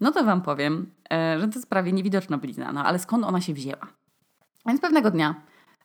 No 0.00 0.12
to 0.12 0.24
wam 0.24 0.42
powiem, 0.42 0.90
e, 1.12 1.40
że 1.40 1.48
to 1.48 1.54
jest 1.54 1.68
prawie 1.68 1.92
niewidoczna 1.92 2.38
blizna, 2.38 2.72
no 2.72 2.84
ale 2.84 2.98
skąd 2.98 3.24
ona 3.24 3.40
się 3.40 3.54
wzięła? 3.54 3.86
Więc 4.66 4.80
pewnego 4.80 5.10
dnia 5.10 5.42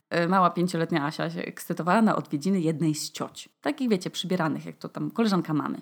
e, 0.09 0.27
mała 0.27 0.49
pięcioletnia 0.49 1.05
Asia 1.05 1.29
się 1.29 1.41
ekscytowała 1.41 2.01
na 2.01 2.15
odwiedziny 2.15 2.61
jednej 2.61 2.95
z 2.95 3.11
cioć. 3.11 3.49
Takich, 3.61 3.89
wiecie, 3.89 4.09
przybieranych, 4.09 4.65
jak 4.65 4.77
to 4.77 4.89
tam 4.89 5.11
koleżanka 5.11 5.53
mamy. 5.53 5.81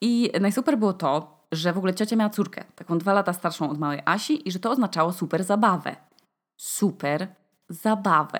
I 0.00 0.30
najsuper 0.40 0.78
było 0.78 0.92
to, 0.92 1.38
że 1.52 1.72
w 1.72 1.78
ogóle 1.78 1.94
ciocia 1.94 2.16
miała 2.16 2.30
córkę, 2.30 2.64
taką 2.74 2.98
dwa 2.98 3.12
lata 3.12 3.32
starszą 3.32 3.70
od 3.70 3.78
małej 3.78 4.00
Asi 4.04 4.48
i 4.48 4.52
że 4.52 4.58
to 4.58 4.70
oznaczało 4.70 5.12
super 5.12 5.44
zabawę 5.44 6.07
super 6.58 7.28
zabawę. 7.68 8.38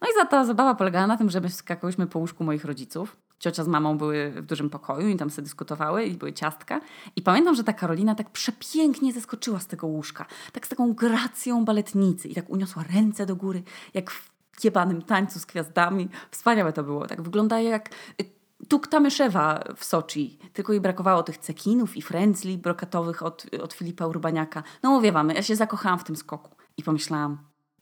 No 0.00 0.08
i 0.10 0.14
za 0.14 0.24
ta 0.24 0.44
zabawa 0.44 0.74
polegała 0.74 1.06
na 1.06 1.16
tym, 1.16 1.30
że 1.30 1.40
my 1.40 1.50
skakałyśmy 1.50 2.06
po 2.06 2.18
łóżku 2.18 2.44
moich 2.44 2.64
rodziców. 2.64 3.16
Ciocia 3.38 3.64
z 3.64 3.68
mamą 3.68 3.98
były 3.98 4.30
w 4.30 4.46
dużym 4.46 4.70
pokoju 4.70 5.08
i 5.08 5.16
tam 5.16 5.30
sobie 5.30 5.44
dyskutowały 5.44 6.04
i 6.04 6.14
były 6.14 6.32
ciastka. 6.32 6.80
I 7.16 7.22
pamiętam, 7.22 7.54
że 7.54 7.64
ta 7.64 7.72
Karolina 7.72 8.14
tak 8.14 8.30
przepięknie 8.30 9.12
zeskoczyła 9.12 9.58
z 9.58 9.66
tego 9.66 9.86
łóżka. 9.86 10.26
Tak 10.52 10.66
z 10.66 10.68
taką 10.68 10.92
gracją 10.94 11.64
baletnicy 11.64 12.28
i 12.28 12.34
tak 12.34 12.50
uniosła 12.50 12.84
ręce 12.94 13.26
do 13.26 13.36
góry, 13.36 13.62
jak 13.94 14.10
w 14.10 14.30
jebanym 14.64 15.02
tańcu 15.02 15.38
z 15.38 15.44
gwiazdami. 15.44 16.08
Wspaniałe 16.30 16.72
to 16.72 16.82
było. 16.82 17.06
Tak 17.06 17.22
wygląda 17.22 17.60
jak 17.60 17.90
y, 18.20 18.24
Tukta 18.68 19.00
Myszewa 19.00 19.64
w 19.76 19.84
Soczi. 19.84 20.38
Tylko 20.52 20.72
jej 20.72 20.80
brakowało 20.80 21.22
tych 21.22 21.38
cekinów 21.38 21.96
i 21.96 22.02
frędzli 22.02 22.58
brokatowych 22.58 23.22
od, 23.22 23.46
od 23.62 23.72
Filipa 23.72 24.06
Urbaniaka. 24.06 24.62
No 24.82 24.90
mówię 24.90 25.12
wam, 25.12 25.28
ja 25.28 25.42
się 25.42 25.56
zakochałam 25.56 25.98
w 25.98 26.04
tym 26.04 26.16
skoku. 26.16 26.59
I 26.80 26.82
pomyślałam, 26.82 27.38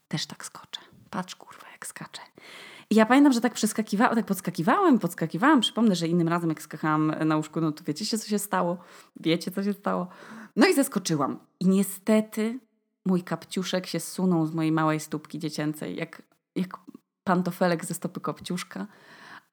też 0.07 0.25
tak 0.25 0.45
skoczę. 0.45 0.81
Patrz 1.09 1.35
kurwa, 1.35 1.71
jak 1.71 1.87
skaczę. 1.87 2.21
I 2.89 2.95
ja 2.95 3.05
pamiętam, 3.05 3.33
że 3.33 3.41
tak 3.41 3.53
przeskakiwałam, 3.53 4.15
tak 4.15 4.25
podskakiwałem, 4.25 4.99
podskakiwałam. 4.99 5.61
Przypomnę, 5.61 5.95
że 5.95 6.07
innym 6.07 6.27
razem 6.27 6.49
jak 6.49 6.61
skakałam 6.61 7.15
na 7.25 7.37
łóżku, 7.37 7.61
no 7.61 7.71
to 7.71 7.83
wiecie 7.83 8.17
co 8.17 8.27
się 8.27 8.39
stało? 8.39 8.77
Wiecie, 9.19 9.51
co 9.51 9.63
się 9.63 9.73
stało? 9.73 10.07
No 10.55 10.67
i 10.67 10.73
zeskoczyłam. 10.73 11.39
I 11.59 11.67
niestety 11.67 12.59
mój 13.05 13.23
kapciuszek 13.23 13.87
się 13.87 13.99
zsunął 13.99 14.45
z 14.45 14.53
mojej 14.53 14.71
małej 14.71 14.99
stópki 14.99 15.39
dziecięcej, 15.39 15.95
jak, 15.95 16.21
jak 16.55 16.77
pantofelek 17.23 17.85
ze 17.85 17.93
stopy 17.93 18.19
kopciuszka. 18.19 18.87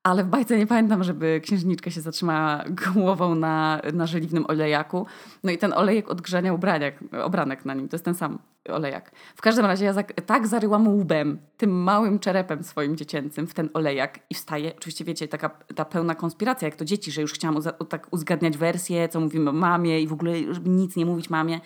Ale 0.07 0.25
w 0.25 0.27
bajce 0.27 0.59
nie 0.59 0.67
pamiętam, 0.67 1.05
żeby 1.05 1.41
księżniczka 1.45 1.91
się 1.91 2.01
zatrzymała 2.01 2.65
głową 2.95 3.35
na, 3.35 3.81
na 3.93 4.07
żeliwnym 4.07 4.47
olejaku. 4.49 5.07
No 5.45 5.51
i 5.51 5.59
ten 5.59 5.73
olejek 5.73 6.11
odgrzania 6.11 6.53
ubraniak, 6.53 6.95
obranek 7.23 7.65
na 7.65 7.75
nim, 7.75 7.89
to 7.89 7.97
jest 7.97 8.05
ten 8.05 8.15
sam 8.15 8.39
olejak. 8.69 9.11
W 9.37 9.43
każdym 9.43 9.67
razie 9.67 9.85
ja 9.85 9.93
za, 9.93 10.03
tak 10.03 10.47
zaryłam 10.47 10.89
łbem, 10.89 11.39
tym 11.57 11.71
małym 11.71 12.19
czerepem 12.19 12.65
swoim 12.65 12.97
dziecięcym 12.97 13.47
w 13.47 13.55
ten 13.55 13.69
olejak 13.75 14.21
i 14.31 14.35
wstaję. 14.35 14.73
Oczywiście 14.77 15.05
wiecie, 15.05 15.29
taka 15.29 15.49
ta 15.75 15.85
pełna 15.85 16.15
konspiracja, 16.15 16.69
jak 16.69 16.77
to 16.77 16.85
dzieci, 16.85 17.13
że 17.13 17.23
już 17.23 17.33
chciałam 17.33 17.57
uza, 17.57 17.73
tak 17.73 18.07
uzgadniać 18.11 18.57
wersję, 18.57 19.09
co 19.09 19.21
mówimy 19.21 19.53
mamie 19.53 20.01
i 20.01 20.07
w 20.07 20.13
ogóle 20.13 20.33
żeby 20.51 20.71
nic 20.71 20.97
nie 20.97 21.07
mówić 21.07 21.31
mamie. 21.31 21.61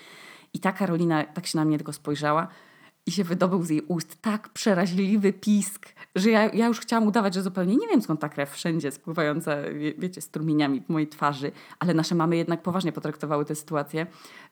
I 0.55 0.61
ta 0.61 0.73
Karolina 0.73 1.25
tak 1.25 1.47
się 1.47 1.59
na 1.59 1.65
mnie 1.65 1.77
tylko 1.77 1.93
spojrzała 1.93 2.49
i 3.07 3.13
się 3.13 3.25
wydobył 3.25 3.63
z 3.63 3.71
jej 3.71 3.83
ust 3.83 4.23
tak 4.23 4.49
przeraźliwy 4.49 5.33
pisk, 5.33 5.87
że 6.15 6.31
ja, 6.31 6.49
ja 6.49 6.67
już 6.67 6.81
chciałam 6.81 7.09
udawać, 7.09 7.35
że 7.35 7.43
zupełnie 7.43 7.77
nie 7.77 7.89
wiem 7.89 8.03
skąd 8.03 8.21
ta 8.21 8.29
krew 8.29 8.51
wszędzie 8.51 8.91
spływająca, 8.91 9.57
wie, 9.63 9.95
wiecie, 9.99 10.21
strumieniami 10.21 10.83
po 10.83 10.93
mojej 10.93 11.09
twarzy, 11.09 11.53
ale 11.79 11.95
nasze 11.95 12.15
mamy 12.15 12.37
jednak 12.37 12.63
poważnie 12.63 12.93
potraktowały 12.93 13.45
tę 13.45 13.55
sytuację. 13.55 14.07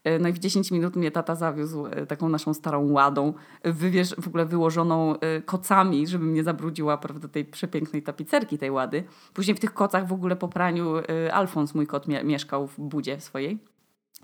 E, 0.05 0.19
no 0.19 0.29
i 0.29 0.33
w 0.33 0.39
10 0.39 0.71
minut 0.71 0.97
mnie 0.97 1.11
tata 1.11 1.35
zawiózł 1.35 1.87
e, 1.87 2.07
taką 2.07 2.29
naszą 2.29 2.55
starą 2.55 2.91
ładą, 2.91 3.35
wywiesz, 3.65 4.15
w 4.15 4.29
ogóle 4.29 4.47
wyłożoną 4.47 5.21
e, 5.21 5.43
kocami, 5.43 6.07
żeby 6.07 6.25
mnie 6.25 6.45
zabrudziła, 6.45 6.99
prawda, 6.99 7.29
tej 7.29 7.45
przepięknej 7.45 8.03
tapicerki 8.03 8.59
tej 8.59 8.71
łady. 8.71 9.05
Później 9.35 9.57
w 9.57 9.61
tych 9.61 9.75
kocach 9.75 10.09
w 10.09 10.13
ogóle 10.13 10.37
po 10.37 10.49
praniu 10.49 10.95
Alfons, 11.33 11.75
mój 11.75 11.87
kot, 11.87 12.07
mieszkał 12.25 12.67
w 12.67 12.81
budzie 12.81 13.21
swojej. 13.21 13.59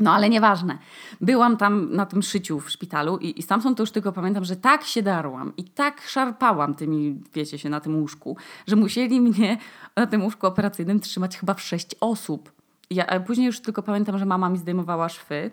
No 0.00 0.12
ale 0.12 0.28
nieważne. 0.28 0.78
Byłam 1.20 1.56
tam 1.56 1.94
na 1.94 2.06
tym 2.06 2.22
szyciu 2.22 2.60
w 2.60 2.70
szpitalu 2.70 3.18
i, 3.18 3.38
i 3.38 3.42
stamtąd 3.42 3.76
to 3.76 3.82
już 3.82 3.90
tylko 3.90 4.12
pamiętam, 4.12 4.44
że 4.44 4.56
tak 4.56 4.84
się 4.84 5.02
darłam 5.02 5.52
i 5.56 5.64
tak 5.64 6.00
szarpałam 6.00 6.74
tymi, 6.74 7.22
wiecie 7.34 7.58
się, 7.58 7.68
na 7.68 7.80
tym 7.80 7.96
łóżku, 7.96 8.36
że 8.66 8.76
musieli 8.76 9.20
mnie 9.20 9.58
na 9.96 10.06
tym 10.06 10.22
łóżku 10.22 10.46
operacyjnym 10.46 11.00
trzymać 11.00 11.38
chyba 11.38 11.54
w 11.54 11.60
sześć 11.60 11.94
osób. 12.00 12.52
Ja, 12.90 13.20
później 13.20 13.46
już 13.46 13.60
tylko 13.60 13.82
pamiętam, 13.82 14.18
że 14.18 14.26
mama 14.26 14.48
mi 14.48 14.58
zdejmowała 14.58 15.08
szwy 15.08 15.50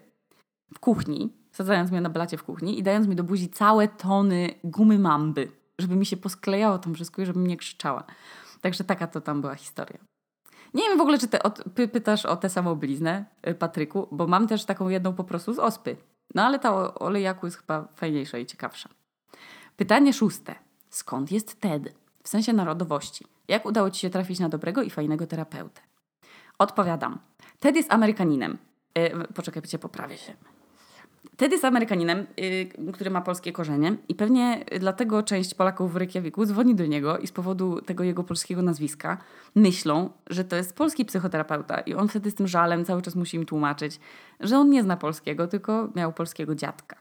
w 0.73 0.79
kuchni, 0.79 1.33
sadzając 1.51 1.91
mnie 1.91 2.01
na 2.01 2.09
blacie 2.09 2.37
w 2.37 2.43
kuchni 2.43 2.79
i 2.79 2.83
dając 2.83 3.07
mi 3.07 3.15
do 3.15 3.23
buzi 3.23 3.49
całe 3.49 3.87
tony 3.87 4.49
gumy 4.63 4.99
mamby, 4.99 5.51
żeby 5.79 5.95
mi 5.95 6.05
się 6.05 6.17
posklejało 6.17 6.79
tam 6.79 6.93
wszystko 6.93 7.21
i 7.21 7.25
żebym 7.25 7.47
nie 7.47 7.57
krzyczała. 7.57 8.03
Także 8.61 8.83
taka 8.83 9.07
to 9.07 9.21
tam 9.21 9.41
była 9.41 9.55
historia. 9.55 10.10
Nie 10.73 10.83
wiem 10.83 10.97
w 10.97 11.01
ogóle, 11.01 11.17
czy 11.17 11.27
pytasz 11.87 12.25
o 12.25 12.35
tę 12.35 12.49
samą 12.49 12.75
bliznę, 12.75 13.25
y, 13.47 13.53
Patryku, 13.53 14.07
bo 14.11 14.27
mam 14.27 14.47
też 14.47 14.65
taką 14.65 14.89
jedną 14.89 15.13
po 15.13 15.23
prostu 15.23 15.53
z 15.53 15.59
ospy. 15.59 15.97
No 16.35 16.43
ale 16.43 16.59
ta 16.59 16.73
o 16.73 16.93
olejaku 16.93 17.47
jest 17.47 17.57
chyba 17.57 17.87
fajniejsza 17.95 18.37
i 18.37 18.45
ciekawsza. 18.45 18.89
Pytanie 19.77 20.13
szóste. 20.13 20.55
Skąd 20.89 21.31
jest 21.31 21.59
Ted? 21.59 21.95
W 22.23 22.29
sensie 22.29 22.53
narodowości. 22.53 23.25
Jak 23.47 23.65
udało 23.65 23.91
ci 23.91 23.99
się 23.99 24.09
trafić 24.09 24.39
na 24.39 24.49
dobrego 24.49 24.83
i 24.83 24.89
fajnego 24.89 25.27
terapeutę? 25.27 25.81
Odpowiadam. 26.59 27.19
Ted 27.59 27.75
jest 27.75 27.93
Amerykaninem. 27.93 28.57
Yy, 28.95 29.27
poczekaj, 29.35 29.61
poprawię 29.81 30.17
się. 30.17 30.33
Ted 31.37 31.51
jest 31.51 31.65
Amerykaninem, 31.65 32.27
yy, 32.37 32.91
który 32.93 33.09
ma 33.09 33.21
polskie 33.21 33.51
korzenie 33.51 33.97
i 34.07 34.15
pewnie 34.15 34.65
dlatego 34.79 35.23
część 35.23 35.53
Polaków 35.53 35.93
w 35.93 35.95
Reykjaviku 35.95 36.45
dzwoni 36.45 36.75
do 36.75 36.85
niego 36.85 37.17
i 37.17 37.27
z 37.27 37.31
powodu 37.31 37.81
tego 37.81 38.03
jego 38.03 38.23
polskiego 38.23 38.61
nazwiska 38.61 39.17
myślą, 39.55 40.09
że 40.29 40.43
to 40.43 40.55
jest 40.55 40.75
polski 40.75 41.05
psychoterapeuta 41.05 41.79
i 41.79 41.93
on 41.93 42.07
wtedy 42.07 42.31
z 42.31 42.35
tym 42.35 42.47
żalem 42.47 42.85
cały 42.85 43.01
czas 43.01 43.15
musi 43.15 43.37
im 43.37 43.45
tłumaczyć, 43.45 43.99
że 44.39 44.57
on 44.57 44.69
nie 44.69 44.83
zna 44.83 44.97
polskiego, 44.97 45.47
tylko 45.47 45.89
miał 45.95 46.13
polskiego 46.13 46.55
dziadka. 46.55 46.97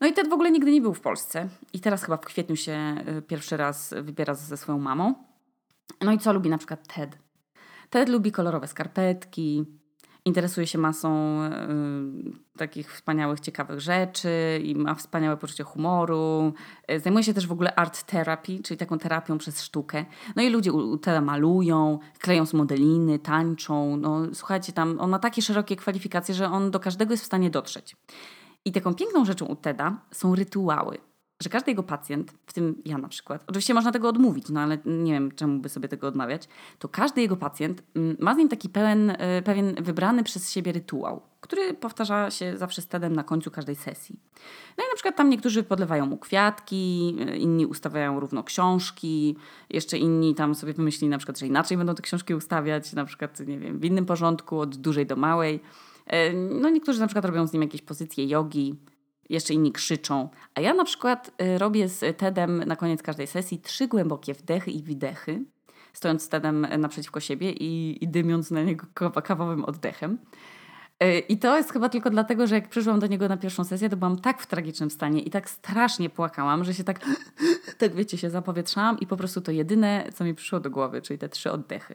No 0.00 0.06
i 0.06 0.12
Ted 0.12 0.28
w 0.28 0.32
ogóle 0.32 0.50
nigdy 0.50 0.72
nie 0.72 0.80
był 0.80 0.94
w 0.94 1.00
Polsce 1.00 1.48
i 1.72 1.80
teraz 1.80 2.04
chyba 2.04 2.16
w 2.16 2.24
kwietniu 2.24 2.56
się 2.56 2.96
y, 3.18 3.22
pierwszy 3.22 3.56
raz 3.56 3.94
wybiera 4.02 4.34
ze 4.34 4.56
swoją 4.56 4.78
mamą. 4.78 5.14
No 6.00 6.12
i 6.12 6.18
co 6.18 6.32
lubi 6.32 6.50
na 6.50 6.58
przykład 6.58 6.94
Ted? 6.94 7.18
Ted 7.90 8.08
lubi 8.08 8.32
kolorowe 8.32 8.68
skarpetki, 8.68 9.64
interesuje 10.24 10.66
się 10.66 10.78
masą 10.78 11.40
y, 11.42 12.58
takich 12.58 12.94
wspaniałych, 12.94 13.40
ciekawych 13.40 13.80
rzeczy 13.80 14.60
i 14.64 14.74
ma 14.74 14.94
wspaniałe 14.94 15.36
poczucie 15.36 15.64
humoru. 15.64 16.52
Y, 16.90 17.00
zajmuje 17.00 17.24
się 17.24 17.34
też 17.34 17.46
w 17.46 17.52
ogóle 17.52 17.74
art 17.74 18.02
therapy, 18.02 18.58
czyli 18.64 18.78
taką 18.78 18.98
terapią 18.98 19.38
przez 19.38 19.62
sztukę. 19.62 20.04
No 20.36 20.42
i 20.42 20.48
ludzie 20.50 20.72
u, 20.72 20.76
u 20.76 20.98
Teda 20.98 21.20
malują, 21.20 21.98
kleją 22.18 22.46
z 22.46 22.54
modeliny, 22.54 23.18
tańczą. 23.18 23.96
No, 23.96 24.20
słuchajcie, 24.32 24.72
tam 24.72 25.00
on 25.00 25.10
ma 25.10 25.18
takie 25.18 25.42
szerokie 25.42 25.76
kwalifikacje, 25.76 26.34
że 26.34 26.50
on 26.50 26.70
do 26.70 26.80
każdego 26.80 27.12
jest 27.12 27.22
w 27.22 27.26
stanie 27.26 27.50
dotrzeć. 27.50 27.96
I 28.64 28.72
taką 28.72 28.94
piękną 28.94 29.24
rzeczą 29.24 29.46
u 29.46 29.56
Teda 29.56 29.96
są 30.10 30.34
rytuały 30.34 31.11
że 31.42 31.50
każdy 31.50 31.70
jego 31.70 31.82
pacjent, 31.82 32.32
w 32.46 32.52
tym 32.52 32.82
ja 32.84 32.98
na 32.98 33.08
przykład, 33.08 33.44
oczywiście 33.46 33.74
można 33.74 33.92
tego 33.92 34.08
odmówić, 34.08 34.48
no 34.48 34.60
ale 34.60 34.78
nie 34.84 35.12
wiem, 35.12 35.32
czemu 35.32 35.58
by 35.58 35.68
sobie 35.68 35.88
tego 35.88 36.06
odmawiać, 36.06 36.48
to 36.78 36.88
każdy 36.88 37.20
jego 37.20 37.36
pacjent 37.36 37.82
mm, 37.96 38.16
ma 38.20 38.34
z 38.34 38.36
nim 38.36 38.48
taki 38.48 38.68
pełen, 38.68 39.10
e, 39.10 39.42
pewien 39.42 39.74
wybrany 39.74 40.24
przez 40.24 40.52
siebie 40.52 40.72
rytuał, 40.72 41.22
który 41.40 41.74
powtarza 41.74 42.30
się 42.30 42.58
zawsze 42.58 42.82
z 42.82 42.86
TEDem 42.86 43.16
na 43.16 43.24
końcu 43.24 43.50
każdej 43.50 43.76
sesji. 43.76 44.20
No 44.78 44.84
i 44.84 44.86
na 44.90 44.94
przykład 44.94 45.16
tam 45.16 45.30
niektórzy 45.30 45.62
podlewają 45.62 46.06
mu 46.06 46.18
kwiatki, 46.18 47.16
e, 47.20 47.36
inni 47.36 47.66
ustawiają 47.66 48.20
równo 48.20 48.44
książki, 48.44 49.36
jeszcze 49.70 49.98
inni 49.98 50.34
tam 50.34 50.54
sobie 50.54 50.72
wymyślili 50.72 51.10
na 51.10 51.18
przykład, 51.18 51.38
że 51.38 51.46
inaczej 51.46 51.76
będą 51.76 51.94
te 51.94 52.02
książki 52.02 52.34
ustawiać, 52.34 52.92
na 52.92 53.04
przykład, 53.04 53.40
nie 53.40 53.58
wiem, 53.58 53.78
w 53.78 53.84
innym 53.84 54.06
porządku, 54.06 54.60
od 54.60 54.76
dużej 54.76 55.06
do 55.06 55.16
małej. 55.16 55.60
E, 56.06 56.32
no 56.32 56.70
niektórzy 56.70 57.00
na 57.00 57.06
przykład 57.06 57.24
robią 57.24 57.46
z 57.46 57.52
nim 57.52 57.62
jakieś 57.62 57.82
pozycje 57.82 58.26
jogi, 58.26 58.76
jeszcze 59.32 59.54
inni 59.54 59.72
krzyczą. 59.72 60.28
A 60.54 60.60
ja 60.60 60.74
na 60.74 60.84
przykład 60.84 61.30
y, 61.42 61.58
robię 61.58 61.88
z 61.88 62.18
TEDem 62.18 62.64
na 62.66 62.76
koniec 62.76 63.02
każdej 63.02 63.26
sesji 63.26 63.60
trzy 63.60 63.88
głębokie 63.88 64.34
wdechy 64.34 64.70
i 64.70 64.82
wydechy, 64.82 65.44
stojąc 65.92 66.22
z 66.22 66.28
TEDem 66.28 66.66
naprzeciwko 66.78 67.20
siebie 67.20 67.52
i, 67.52 68.04
i 68.04 68.08
dymiąc 68.08 68.50
na 68.50 68.62
niego 68.62 68.86
kawowym 69.22 69.64
oddechem. 69.64 70.18
Y, 71.02 71.18
I 71.18 71.38
to 71.38 71.56
jest 71.56 71.72
chyba 71.72 71.88
tylko 71.88 72.10
dlatego, 72.10 72.46
że 72.46 72.54
jak 72.54 72.68
przyszłam 72.68 73.00
do 73.00 73.06
niego 73.06 73.28
na 73.28 73.36
pierwszą 73.36 73.64
sesję, 73.64 73.88
to 73.88 73.96
byłam 73.96 74.18
tak 74.18 74.42
w 74.42 74.46
tragicznym 74.46 74.90
stanie 74.90 75.20
i 75.20 75.30
tak 75.30 75.50
strasznie 75.50 76.10
płakałam, 76.10 76.64
że 76.64 76.74
się 76.74 76.84
tak, 76.84 77.00
tak 77.78 77.94
wiecie, 77.94 78.18
się 78.18 78.30
zapowietrzałam 78.30 79.00
i 79.00 79.06
po 79.06 79.16
prostu 79.16 79.40
to 79.40 79.52
jedyne, 79.52 80.08
co 80.14 80.24
mi 80.24 80.34
przyszło 80.34 80.60
do 80.60 80.70
głowy, 80.70 81.02
czyli 81.02 81.18
te 81.18 81.28
trzy 81.28 81.52
oddechy. 81.52 81.94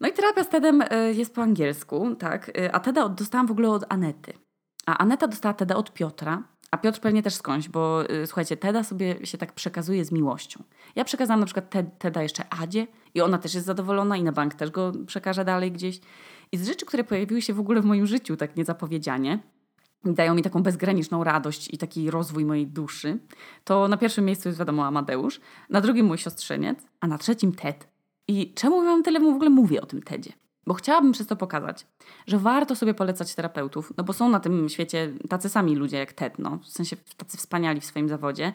No 0.00 0.08
i 0.08 0.12
terapia 0.12 0.44
z 0.44 0.48
TEDem 0.48 0.82
y, 0.82 1.14
jest 1.14 1.34
po 1.34 1.42
angielsku, 1.42 2.16
tak, 2.18 2.50
a 2.72 2.80
TEDa 2.80 3.08
dostałam 3.08 3.46
w 3.46 3.50
ogóle 3.50 3.70
od 3.70 3.84
Anety. 3.88 4.45
A 4.86 4.98
Aneta 4.98 5.28
dostała 5.28 5.54
Teda 5.54 5.76
od 5.76 5.92
Piotra, 5.92 6.42
a 6.70 6.78
Piotr 6.78 7.00
pewnie 7.00 7.22
też 7.22 7.34
skądś, 7.34 7.68
bo 7.68 8.10
y, 8.10 8.26
słuchajcie, 8.26 8.56
Teda 8.56 8.84
sobie 8.84 9.26
się 9.26 9.38
tak 9.38 9.52
przekazuje 9.52 10.04
z 10.04 10.12
miłością. 10.12 10.62
Ja 10.96 11.04
przekazałam 11.04 11.40
na 11.40 11.46
przykład 11.46 11.70
Ted, 11.70 11.98
Teda 11.98 12.22
jeszcze 12.22 12.44
Adzie 12.60 12.86
i 13.14 13.20
ona 13.20 13.38
też 13.38 13.54
jest 13.54 13.66
zadowolona 13.66 14.16
i 14.16 14.22
na 14.22 14.32
bank 14.32 14.54
też 14.54 14.70
go 14.70 14.92
przekaże 15.06 15.44
dalej 15.44 15.72
gdzieś. 15.72 16.00
I 16.52 16.56
z 16.56 16.66
rzeczy, 16.66 16.86
które 16.86 17.04
pojawiły 17.04 17.42
się 17.42 17.54
w 17.54 17.60
ogóle 17.60 17.80
w 17.80 17.84
moim 17.84 18.06
życiu 18.06 18.36
tak 18.36 18.56
niezapowiedzianie, 18.56 19.38
dają 20.04 20.34
mi 20.34 20.42
taką 20.42 20.62
bezgraniczną 20.62 21.24
radość 21.24 21.74
i 21.74 21.78
taki 21.78 22.10
rozwój 22.10 22.44
mojej 22.44 22.66
duszy, 22.66 23.18
to 23.64 23.88
na 23.88 23.96
pierwszym 23.96 24.24
miejscu 24.24 24.48
jest 24.48 24.58
wiadomo 24.58 24.86
Amadeusz, 24.86 25.40
na 25.70 25.80
drugim 25.80 26.06
mój 26.06 26.18
siostrzeniec, 26.18 26.78
a 27.00 27.06
na 27.06 27.18
trzecim 27.18 27.52
Ted. 27.52 27.88
I 28.28 28.54
czemu 28.54 28.84
wam 28.84 29.02
tyle 29.02 29.20
w 29.20 29.24
ogóle 29.24 29.50
mówię 29.50 29.82
o 29.82 29.86
tym 29.86 30.02
Tedzie? 30.02 30.32
Bo 30.66 30.74
chciałabym 30.74 31.12
przez 31.12 31.26
to 31.26 31.36
pokazać, 31.36 31.86
że 32.26 32.38
warto 32.38 32.76
sobie 32.76 32.94
polecać 32.94 33.34
terapeutów, 33.34 33.92
no 33.96 34.04
bo 34.04 34.12
są 34.12 34.28
na 34.28 34.40
tym 34.40 34.68
świecie 34.68 35.12
tacy 35.28 35.48
sami 35.48 35.76
ludzie 35.76 35.96
jak 35.96 36.12
Ted, 36.12 36.38
no, 36.38 36.58
w 36.62 36.66
sensie 36.68 36.96
tacy 37.16 37.36
wspaniali 37.36 37.80
w 37.80 37.84
swoim 37.84 38.08
zawodzie, 38.08 38.52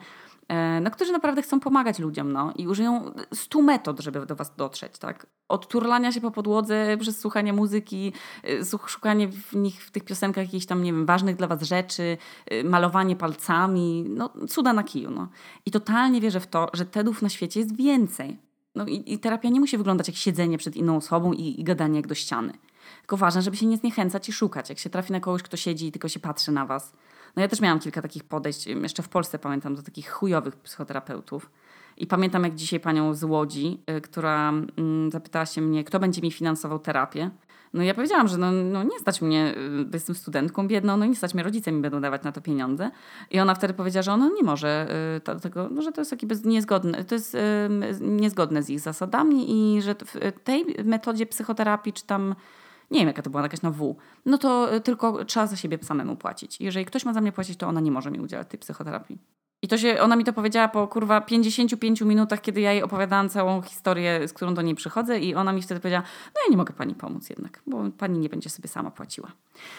e, 0.48 0.80
no, 0.80 0.90
którzy 0.90 1.12
naprawdę 1.12 1.42
chcą 1.42 1.60
pomagać 1.60 1.98
ludziom 1.98 2.32
no, 2.32 2.52
i 2.56 2.68
użyją 2.68 3.14
stu 3.34 3.62
metod, 3.62 4.00
żeby 4.00 4.26
do 4.26 4.36
was 4.36 4.54
dotrzeć. 4.56 4.98
Tak? 4.98 5.26
Od 5.48 5.68
turlania 5.68 6.12
się 6.12 6.20
po 6.20 6.30
podłodze, 6.30 6.96
przez 7.00 7.20
słuchanie 7.20 7.52
muzyki, 7.52 8.12
e, 8.44 8.78
szukanie 8.86 9.28
w 9.28 9.56
nich, 9.56 9.84
w 9.84 9.90
tych 9.90 10.04
piosenkach 10.04 10.44
jakichś 10.44 10.66
tam, 10.66 10.82
nie 10.82 10.92
wiem, 10.92 11.06
ważnych 11.06 11.36
dla 11.36 11.46
was 11.46 11.62
rzeczy, 11.62 12.18
e, 12.46 12.64
malowanie 12.64 13.16
palcami, 13.16 14.04
no 14.08 14.30
cuda 14.48 14.72
na 14.72 14.82
kiju. 14.82 15.10
No. 15.10 15.28
I 15.66 15.70
totalnie 15.70 16.20
wierzę 16.20 16.40
w 16.40 16.46
to, 16.46 16.70
że 16.72 16.86
Tedów 16.86 17.22
na 17.22 17.28
świecie 17.28 17.60
jest 17.60 17.76
więcej. 17.76 18.51
No 18.74 18.86
i, 18.86 19.12
i, 19.12 19.18
terapia 19.18 19.48
nie 19.48 19.60
musi 19.60 19.78
wyglądać 19.78 20.08
jak 20.08 20.16
siedzenie 20.16 20.58
przed 20.58 20.76
inną 20.76 20.96
osobą 20.96 21.32
i, 21.32 21.60
i 21.60 21.64
gadanie 21.64 21.96
jak 21.96 22.06
do 22.06 22.14
ściany. 22.14 22.52
Tylko 23.00 23.16
ważne, 23.16 23.42
żeby 23.42 23.56
się 23.56 23.66
nie 23.66 23.76
zniechęcać 23.76 24.28
i 24.28 24.32
szukać. 24.32 24.68
Jak 24.68 24.78
się 24.78 24.90
trafi 24.90 25.12
na 25.12 25.20
kogoś, 25.20 25.42
kto 25.42 25.56
siedzi 25.56 25.86
i 25.86 25.92
tylko 25.92 26.08
się 26.08 26.20
patrzy 26.20 26.52
na 26.52 26.66
was. 26.66 26.92
No 27.36 27.42
ja 27.42 27.48
też 27.48 27.60
miałam 27.60 27.80
kilka 27.80 28.02
takich 28.02 28.24
podejść, 28.24 28.66
jeszcze 28.66 29.02
w 29.02 29.08
Polsce 29.08 29.38
pamiętam, 29.38 29.74
do 29.74 29.82
takich 29.82 30.10
chujowych 30.10 30.56
psychoterapeutów. 30.56 31.50
I 31.96 32.06
pamiętam 32.06 32.44
jak 32.44 32.54
dzisiaj 32.54 32.80
panią 32.80 33.14
z 33.14 33.24
Łodzi, 33.24 33.80
y, 33.90 34.00
która 34.00 34.52
y, 34.52 35.10
zapytała 35.10 35.46
się 35.46 35.60
mnie, 35.60 35.84
kto 35.84 36.00
będzie 36.00 36.22
mi 36.22 36.32
finansował 36.32 36.78
terapię. 36.78 37.30
No 37.72 37.82
ja 37.82 37.94
powiedziałam, 37.94 38.28
że 38.28 38.38
no, 38.38 38.52
no 38.52 38.82
nie 38.82 38.98
stać 38.98 39.22
mnie, 39.22 39.54
y, 39.56 39.86
jestem 39.92 40.14
studentką 40.14 40.68
biedną, 40.68 40.96
no 40.96 41.06
nie 41.06 41.16
stać 41.16 41.34
mnie, 41.34 41.42
rodzice 41.42 41.72
mi 41.72 41.82
będą 41.82 42.00
dawać 42.00 42.22
na 42.22 42.32
to 42.32 42.40
pieniądze. 42.40 42.90
I 43.30 43.40
ona 43.40 43.54
wtedy 43.54 43.74
powiedziała, 43.74 44.02
że 44.02 44.12
ona 44.12 44.28
nie 44.36 44.42
może 44.42 44.88
y, 45.36 45.40
tego, 45.40 45.68
no, 45.70 45.82
że 45.82 45.92
to 45.92 46.00
jest 46.00 46.10
takie 46.10 46.26
niezgodne, 46.44 47.04
to 47.04 47.14
jest 47.14 47.36
niezgodne 48.00 48.62
z 48.62 48.70
ich 48.70 48.80
zasadami 48.80 49.44
i 49.50 49.82
że 49.82 49.94
w 49.94 50.32
tej 50.44 50.66
metodzie 50.84 51.26
psychoterapii, 51.26 51.92
czy 51.92 52.06
tam 52.06 52.34
nie 52.90 52.98
wiem 52.98 53.08
jaka 53.08 53.22
to 53.22 53.30
była, 53.30 53.42
jakaś 53.42 53.62
na 53.62 53.70
W, 53.70 53.96
no 54.26 54.38
to 54.38 54.74
y, 54.74 54.80
tylko 54.80 55.24
trzeba 55.24 55.46
za 55.46 55.56
siebie 55.56 55.78
samemu 55.82 56.16
płacić. 56.16 56.60
Jeżeli 56.60 56.86
ktoś 56.86 57.04
ma 57.04 57.12
za 57.12 57.20
mnie 57.20 57.32
płacić, 57.32 57.58
to 57.58 57.66
ona 57.66 57.80
nie 57.80 57.90
może 57.90 58.10
mi 58.10 58.20
udzielać 58.20 58.48
tej 58.48 58.60
psychoterapii. 58.60 59.18
I 59.62 59.68
to 59.68 59.78
się, 59.78 60.00
ona 60.00 60.16
mi 60.16 60.24
to 60.24 60.32
powiedziała 60.32 60.68
po 60.68 60.88
kurwa 60.88 61.20
55 61.20 62.00
minutach, 62.00 62.40
kiedy 62.40 62.60
ja 62.60 62.72
jej 62.72 62.82
opowiadałam 62.82 63.28
całą 63.28 63.62
historię, 63.62 64.28
z 64.28 64.32
którą 64.32 64.54
do 64.54 64.62
niej 64.62 64.74
przychodzę 64.74 65.18
i 65.18 65.34
ona 65.34 65.52
mi 65.52 65.62
wtedy 65.62 65.80
powiedziała, 65.80 66.04
no 66.26 66.40
ja 66.44 66.50
nie 66.50 66.56
mogę 66.56 66.74
pani 66.74 66.94
pomóc 66.94 67.30
jednak, 67.30 67.62
bo 67.66 67.84
pani 67.98 68.18
nie 68.18 68.28
będzie 68.28 68.50
sobie 68.50 68.68
sama 68.68 68.90
płaciła. 68.90 69.32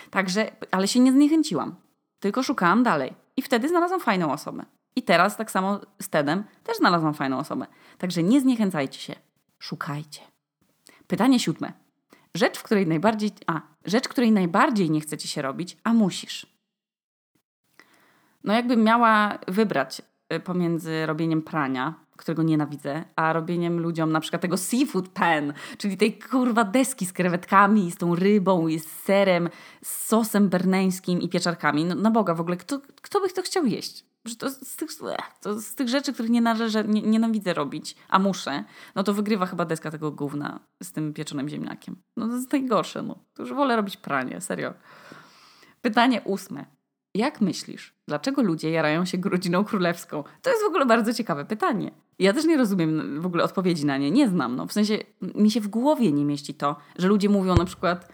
Także, 0.09 0.51
ale 0.71 0.87
się 0.87 0.99
nie 0.99 1.11
zniechęciłam, 1.11 1.75
tylko 2.19 2.43
szukałam 2.43 2.83
dalej. 2.83 3.13
I 3.37 3.41
wtedy 3.41 3.69
znalazłam 3.69 3.99
fajną 3.99 4.31
osobę. 4.31 4.65
I 4.95 5.03
teraz 5.03 5.37
tak 5.37 5.51
samo 5.51 5.79
z 6.01 6.09
Tedem 6.09 6.43
też 6.63 6.77
znalazłam 6.77 7.13
fajną 7.13 7.39
osobę. 7.39 7.65
Także 7.97 8.23
nie 8.23 8.41
zniechęcajcie 8.41 8.99
się, 8.99 9.15
szukajcie. 9.59 10.21
Pytanie 11.07 11.39
siódme. 11.39 11.73
Rzecz, 12.35 12.57
w 12.57 12.63
której 12.63 12.87
najbardziej, 12.87 13.31
a, 13.47 13.61
rzecz, 13.85 14.07
której 14.07 14.31
najbardziej 14.31 14.91
nie 14.91 15.01
chcecie 15.01 15.27
się 15.27 15.41
robić, 15.41 15.77
a 15.83 15.93
musisz. 15.93 16.52
No 18.43 18.53
jakbym 18.53 18.83
miała 18.83 19.39
wybrać 19.47 20.01
y, 20.33 20.39
pomiędzy 20.39 21.05
robieniem 21.05 21.41
prania, 21.41 22.03
którego 22.17 22.43
nienawidzę, 22.43 23.03
a 23.15 23.33
robieniem 23.33 23.79
ludziom 23.79 24.11
na 24.11 24.19
przykład 24.19 24.41
tego 24.41 24.57
seafood 24.57 25.09
pan, 25.09 25.53
czyli 25.77 25.97
tej 25.97 26.19
kurwa 26.19 26.63
deski 26.63 27.05
z 27.05 27.13
krewetkami, 27.13 27.91
z 27.91 27.97
tą 27.97 28.15
rybą, 28.15 28.67
z 28.77 28.85
serem, 28.85 29.49
z 29.83 30.07
sosem 30.07 30.49
berneńskim 30.49 31.21
i 31.21 31.29
pieczarkami. 31.29 31.85
No 31.85 31.95
na 31.95 32.11
Boga 32.11 32.33
w 32.33 32.41
ogóle, 32.41 32.57
kto, 32.57 32.81
kto 33.01 33.21
by 33.21 33.29
to 33.29 33.41
chciał 33.41 33.65
jeść? 33.65 34.05
To 34.39 34.49
z, 34.49 34.75
tych, 34.75 34.89
to 35.41 35.61
z 35.61 35.75
tych 35.75 35.89
rzeczy, 35.89 36.13
których 36.13 36.31
nie 36.31 36.41
należy, 36.41 36.83
nie, 36.87 37.01
nienawidzę 37.01 37.53
robić, 37.53 37.95
a 38.09 38.19
muszę, 38.19 38.63
no 38.95 39.03
to 39.03 39.13
wygrywa 39.13 39.45
chyba 39.45 39.65
deska 39.65 39.91
tego 39.91 40.11
gówna 40.11 40.59
z 40.83 40.91
tym 40.91 41.13
pieczonym 41.13 41.49
ziemniakiem. 41.49 41.95
No 42.17 42.27
to 42.27 42.33
jest 42.33 42.51
najgorsze, 42.51 43.01
no. 43.01 43.19
To 43.33 43.43
już 43.43 43.53
wolę 43.53 43.75
robić 43.75 43.97
pranie, 43.97 44.41
serio. 44.41 44.73
Pytanie 45.81 46.21
ósme. 46.21 46.65
Jak 47.15 47.41
myślisz, 47.41 47.93
dlaczego 48.07 48.41
ludzie 48.41 48.71
jarają 48.71 49.05
się 49.05 49.17
rodziną 49.23 49.63
królewską? 49.63 50.23
To 50.41 50.49
jest 50.49 50.63
w 50.63 50.67
ogóle 50.67 50.85
bardzo 50.85 51.13
ciekawe 51.13 51.45
pytanie. 51.45 51.91
Ja 52.19 52.33
też 52.33 52.45
nie 52.45 52.57
rozumiem 52.57 53.21
w 53.21 53.25
ogóle 53.25 53.43
odpowiedzi 53.43 53.85
na 53.85 53.97
nie, 53.97 54.11
nie 54.11 54.29
znam. 54.29 54.55
No. 54.55 54.67
W 54.67 54.73
sensie 54.73 54.99
mi 55.35 55.51
się 55.51 55.61
w 55.61 55.67
głowie 55.67 56.11
nie 56.11 56.25
mieści 56.25 56.53
to, 56.53 56.75
że 56.97 57.07
ludzie 57.07 57.29
mówią 57.29 57.55
na 57.55 57.65
przykład 57.65 58.09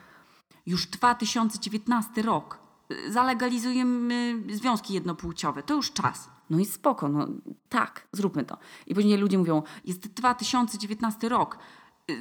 już 0.66 0.88
2019 0.88 2.22
rok, 2.22 2.60
zalegalizujemy 3.10 4.44
związki 4.54 4.94
jednopłciowe, 4.94 5.64
to 5.64 5.74
już 5.74 5.94
czas. 5.94 6.30
No 6.50 6.60
i 6.60 6.66
spoko, 6.66 7.10
no 7.10 7.28
tak, 7.70 8.08
zróbmy 8.12 8.46
to. 8.46 8.58
I 8.88 8.96
później 8.96 9.18
ludzie 9.18 9.38
mówią, 9.38 9.64
jest 9.86 10.08
2019 10.08 11.30
rok, 11.30 11.58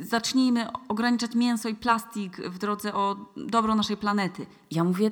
zacznijmy 0.01 0.67
ograniczać 0.89 1.35
mięso 1.35 1.69
i 1.69 1.75
plastik 1.75 2.37
w 2.37 2.59
drodze 2.59 2.95
o 2.95 3.17
dobro 3.37 3.75
naszej 3.75 3.97
planety. 3.97 4.47
Ja 4.71 4.85
mówię, 4.85 5.11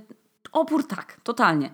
opór 0.57 0.87
tak, 0.87 1.21
totalnie. 1.23 1.71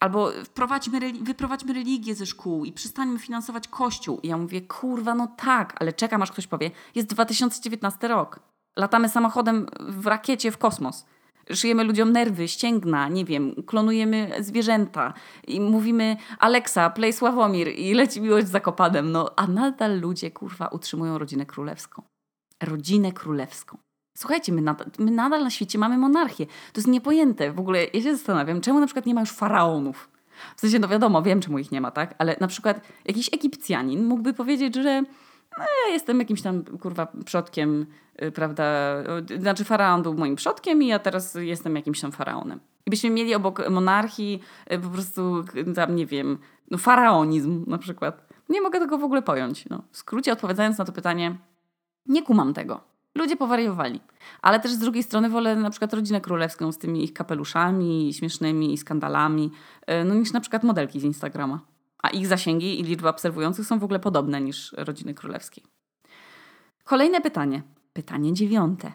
Albo 0.00 0.30
wprowadźmy, 0.44 1.12
wyprowadźmy 1.22 1.72
religię 1.72 2.14
ze 2.14 2.26
szkół 2.26 2.64
i 2.64 2.72
przestańmy 2.72 3.18
finansować 3.18 3.68
kościół. 3.68 4.20
I 4.22 4.28
ja 4.28 4.36
mówię, 4.36 4.60
kurwa, 4.60 5.14
no 5.14 5.28
tak, 5.36 5.74
ale 5.80 5.92
czekam 5.92 6.22
aż 6.22 6.32
ktoś 6.32 6.46
powie, 6.46 6.70
jest 6.94 7.08
2019 7.08 8.08
rok. 8.08 8.40
Latamy 8.76 9.08
samochodem 9.08 9.66
w 9.80 10.06
rakiecie 10.06 10.50
w 10.50 10.58
kosmos. 10.58 11.06
Szyjemy 11.52 11.84
ludziom 11.84 12.12
nerwy, 12.12 12.48
ścięgna, 12.48 13.08
nie 13.08 13.24
wiem, 13.24 13.54
klonujemy 13.66 14.30
zwierzęta 14.40 15.14
i 15.46 15.60
mówimy 15.60 16.16
Alexa, 16.38 16.90
play 16.90 17.12
Sławomir 17.12 17.68
i 17.68 17.94
leci 17.94 18.20
miłość 18.20 18.46
z 18.46 18.50
Zakopadem. 18.50 19.12
No, 19.12 19.30
a 19.36 19.46
nadal 19.46 20.00
ludzie, 20.00 20.30
kurwa, 20.30 20.68
utrzymują 20.68 21.18
rodzinę 21.18 21.46
królewską. 21.46 22.02
Rodzinę 22.62 23.12
królewską. 23.12 23.78
Słuchajcie, 24.14 24.52
my 24.52 24.62
nadal, 24.62 24.86
my 24.98 25.10
nadal 25.10 25.42
na 25.42 25.50
świecie 25.50 25.78
mamy 25.78 25.98
monarchię. 25.98 26.46
To 26.46 26.80
jest 26.80 26.88
niepojęte. 26.88 27.52
W 27.52 27.60
ogóle 27.60 27.84
ja 27.84 28.02
się 28.02 28.16
zastanawiam, 28.16 28.60
czemu 28.60 28.80
na 28.80 28.86
przykład 28.86 29.06
nie 29.06 29.14
ma 29.14 29.20
już 29.20 29.30
faraonów. 29.30 30.08
W 30.56 30.60
sensie, 30.60 30.78
no 30.78 30.88
wiadomo, 30.88 31.22
wiem 31.22 31.40
czemu 31.40 31.58
ich 31.58 31.72
nie 31.72 31.80
ma, 31.80 31.90
tak? 31.90 32.14
Ale 32.18 32.36
na 32.40 32.46
przykład 32.46 32.80
jakiś 33.04 33.34
Egipcjanin 33.34 34.04
mógłby 34.04 34.34
powiedzieć, 34.34 34.74
że 34.74 35.02
no, 35.58 35.64
ja 35.86 35.92
jestem 35.92 36.18
jakimś 36.18 36.42
tam, 36.42 36.64
kurwa, 36.64 37.12
przodkiem, 37.24 37.86
yy, 38.20 38.32
prawda? 38.32 38.64
Znaczy 39.38 39.64
faraon 39.64 40.02
był 40.02 40.14
moim 40.14 40.36
przodkiem 40.36 40.82
i 40.82 40.86
ja 40.86 40.98
teraz 40.98 41.34
jestem 41.34 41.76
jakimś 41.76 42.00
tam 42.00 42.12
faraonem. 42.12 42.60
I 42.86 42.90
byśmy 42.90 43.10
mieli 43.10 43.34
obok 43.34 43.70
monarchii 43.70 44.40
yy, 44.70 44.78
po 44.78 44.88
prostu, 44.88 45.44
tam 45.74 45.96
nie 45.96 46.06
wiem, 46.06 46.38
no 46.70 46.78
faraonizm 46.78 47.64
na 47.66 47.78
przykład. 47.78 48.28
Nie 48.48 48.60
mogę 48.60 48.78
tego 48.78 48.98
w 48.98 49.04
ogóle 49.04 49.22
pojąć. 49.22 49.68
No. 49.68 49.82
W 49.90 49.96
skrócie 49.96 50.32
odpowiadając 50.32 50.78
na 50.78 50.84
to 50.84 50.92
pytanie, 50.92 51.36
nie 52.06 52.22
kumam 52.22 52.54
tego. 52.54 52.93
Ludzie 53.14 53.36
powariowali. 53.36 54.00
Ale 54.42 54.60
też 54.60 54.72
z 54.72 54.78
drugiej 54.78 55.02
strony 55.02 55.30
wolę 55.30 55.56
na 55.56 55.70
przykład 55.70 55.94
rodzinę 55.94 56.20
królewską 56.20 56.72
z 56.72 56.78
tymi 56.78 57.04
ich 57.04 57.12
kapeluszami, 57.12 58.14
śmiesznymi 58.14 58.78
skandalami, 58.78 59.50
e, 59.86 60.04
no 60.04 60.14
niż 60.14 60.32
na 60.32 60.40
przykład 60.40 60.64
modelki 60.64 61.00
z 61.00 61.04
Instagrama. 61.04 61.60
A 62.02 62.08
ich 62.08 62.26
zasięgi 62.26 62.80
i 62.80 62.82
liczba 62.82 63.10
obserwujących 63.10 63.66
są 63.66 63.78
w 63.78 63.84
ogóle 63.84 64.00
podobne 64.00 64.40
niż 64.40 64.72
rodziny 64.76 65.14
królewskiej. 65.14 65.64
Kolejne 66.84 67.20
pytanie. 67.20 67.62
Pytanie 67.92 68.32
dziewiąte. 68.32 68.92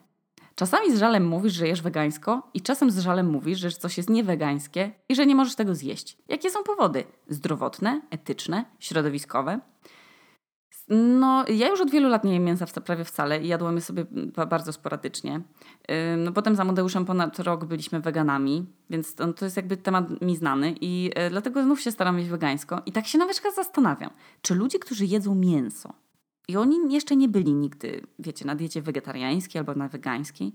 Czasami 0.56 0.96
z 0.96 1.00
żalem 1.00 1.28
mówisz, 1.28 1.54
że 1.54 1.68
jesz 1.68 1.82
wegańsko 1.82 2.50
i 2.54 2.62
czasem 2.62 2.92
z 2.92 3.00
żalem 3.00 3.30
mówisz, 3.30 3.60
że 3.60 3.72
coś 3.72 3.98
jest 3.98 4.10
niewegańskie 4.10 4.92
i 5.10 5.16
że 5.16 5.26
nie 5.26 5.36
możesz 5.36 5.56
tego 5.56 5.76
zjeść. 5.76 6.18
Jakie 6.28 6.50
są 6.50 6.64
powody? 6.64 7.04
Zdrowotne, 7.28 8.02
etyczne, 8.10 8.66
środowiskowe? 8.80 9.60
No, 10.90 11.46
ja 11.48 11.70
już 11.70 11.82
od 11.82 11.92
wielu 11.92 12.10
lat 12.10 12.24
nie 12.24 12.34
jem 12.34 12.44
mięsa 12.44 12.66
prawie 12.66 13.06
wcale 13.06 13.42
i 13.42 13.48
jadłam 13.48 13.76
je 13.76 13.82
sobie 13.82 14.06
bardzo 14.50 14.74
sporadycznie. 14.74 15.42
No, 16.18 16.32
potem 16.32 16.56
za 16.56 16.64
Modeuszem 16.64 17.06
ponad 17.06 17.40
rok 17.40 17.66
byliśmy 17.66 18.00
weganami, 18.00 18.66
więc 18.90 19.16
to, 19.16 19.46
jest 19.46 19.58
jakby 19.58 19.78
temat 19.78 20.22
mi 20.22 20.36
znany 20.36 20.76
i 20.82 21.12
e, 21.16 21.30
dlatego 21.30 21.64
znów 21.64 21.82
się 21.82 21.92
staram 21.92 22.18
jeść 22.18 22.30
wegańsko. 22.30 22.82
I 22.86 22.92
tak 22.92 23.08
się 23.08 23.18
nawet 23.18 23.42
zastanawiam, 23.56 24.10
czy 24.42 24.56
ludzie, 24.56 24.80
którzy 24.80 25.06
jedzą 25.06 25.36
mięso 25.36 25.94
i 26.48 26.58
oni 26.58 26.94
jeszcze 26.94 27.16
nie 27.16 27.30
byli 27.30 27.54
nigdy, 27.54 28.02
wiecie, 28.20 28.46
na 28.46 28.56
diecie 28.56 28.82
wegetariańskiej 28.82 29.60
albo 29.60 29.76
na 29.76 29.88
wegańskiej, 29.88 30.54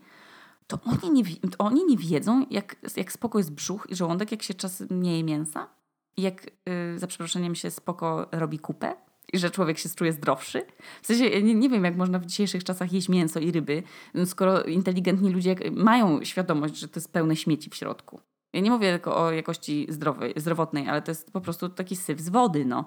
to 0.66 0.78
oni 0.84 1.12
nie, 1.12 1.24
to 1.24 1.58
oni 1.58 1.84
nie 1.84 1.96
wiedzą, 1.96 2.46
jak, 2.50 2.76
jak 2.96 3.12
spoko 3.12 3.38
jest 3.38 3.52
brzuch 3.52 3.86
i 3.90 3.96
żołądek, 3.96 4.32
jak 4.32 4.42
się 4.42 4.54
czas 4.54 4.82
nie 4.90 5.16
je 5.16 5.24
mięsa 5.24 5.68
i 6.16 6.22
jak, 6.22 6.44
yy, 6.44 6.98
za 6.98 7.06
przeproszeniem, 7.06 7.54
się 7.54 7.70
spoko 7.70 8.28
robi 8.32 8.58
kupę 8.58 8.94
i 9.32 9.38
że 9.38 9.50
człowiek 9.50 9.78
się 9.78 9.88
czuje 9.88 10.12
zdrowszy. 10.12 10.62
W 11.02 11.06
sensie 11.06 11.42
nie, 11.42 11.54
nie 11.54 11.68
wiem, 11.68 11.84
jak 11.84 11.96
można 11.96 12.18
w 12.18 12.26
dzisiejszych 12.26 12.64
czasach 12.64 12.92
jeść 12.92 13.08
mięso 13.08 13.40
i 13.40 13.52
ryby, 13.52 13.82
skoro 14.24 14.62
inteligentni 14.62 15.30
ludzie 15.30 15.56
mają 15.72 16.24
świadomość, 16.24 16.76
że 16.76 16.88
to 16.88 17.00
jest 17.00 17.12
pełne 17.12 17.36
śmieci 17.36 17.70
w 17.70 17.74
środku. 17.74 18.20
Ja 18.52 18.60
nie 18.60 18.70
mówię 18.70 18.90
tylko 18.90 19.16
o 19.16 19.32
jakości 19.32 19.86
zdrowej, 19.88 20.32
zdrowotnej, 20.36 20.88
ale 20.88 21.02
to 21.02 21.10
jest 21.10 21.32
po 21.32 21.40
prostu 21.40 21.68
taki 21.68 21.96
syf 21.96 22.20
z 22.20 22.28
wody, 22.28 22.64
no. 22.64 22.84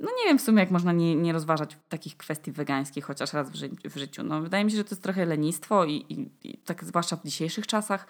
No 0.00 0.10
nie 0.18 0.24
wiem 0.24 0.38
w 0.38 0.42
sumie, 0.42 0.60
jak 0.60 0.70
można 0.70 0.92
nie, 0.92 1.16
nie 1.16 1.32
rozważać 1.32 1.76
takich 1.88 2.16
kwestii 2.16 2.52
wegańskich 2.52 3.04
chociaż 3.04 3.32
raz 3.32 3.50
w, 3.50 3.54
ży 3.54 3.70
w 3.84 3.96
życiu. 3.96 4.22
No, 4.22 4.42
wydaje 4.42 4.64
mi 4.64 4.70
się, 4.70 4.76
że 4.76 4.84
to 4.84 4.90
jest 4.90 5.02
trochę 5.02 5.26
lenistwo 5.26 5.84
i, 5.84 5.92
i, 5.92 6.30
i 6.48 6.58
tak 6.58 6.84
zwłaszcza 6.84 7.16
w 7.16 7.24
dzisiejszych 7.24 7.66
czasach, 7.66 8.06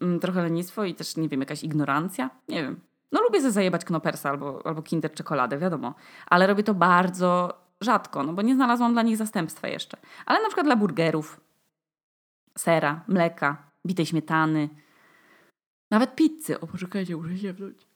mm, 0.00 0.20
trochę 0.20 0.42
lenistwo 0.42 0.84
i 0.84 0.94
też, 0.94 1.16
nie 1.16 1.28
wiem, 1.28 1.40
jakaś 1.40 1.64
ignorancja. 1.64 2.30
Nie 2.48 2.62
wiem. 2.62 2.80
No 3.12 3.22
lubię 3.22 3.40
ze 3.40 3.52
zajebać 3.52 3.84
knopersa 3.84 4.30
albo, 4.30 4.66
albo 4.66 4.82
kinder 4.82 5.12
czekoladę, 5.12 5.58
wiadomo. 5.58 5.94
Ale 6.26 6.46
robię 6.46 6.62
to 6.62 6.74
bardzo 6.74 7.60
rzadko, 7.80 8.22
no 8.22 8.32
bo 8.32 8.42
nie 8.42 8.54
znalazłam 8.54 8.92
dla 8.92 9.02
nich 9.02 9.16
zastępstwa 9.16 9.68
jeszcze. 9.68 9.96
Ale 10.26 10.42
na 10.42 10.48
przykład 10.48 10.66
dla 10.66 10.76
burgerów, 10.76 11.40
sera, 12.58 13.04
mleka, 13.08 13.56
bitej 13.86 14.06
śmietany, 14.06 14.68
nawet 15.90 16.14
pizzy. 16.14 16.60
O, 16.60 16.66
poczekajcie, 16.66 17.16
muszę 17.16 17.38
się 17.38 17.52
wziąć. 17.52 17.88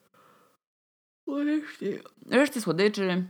Reszty. 1.27 2.03
Reszty 2.31 2.61
słodyczy, 2.61 3.25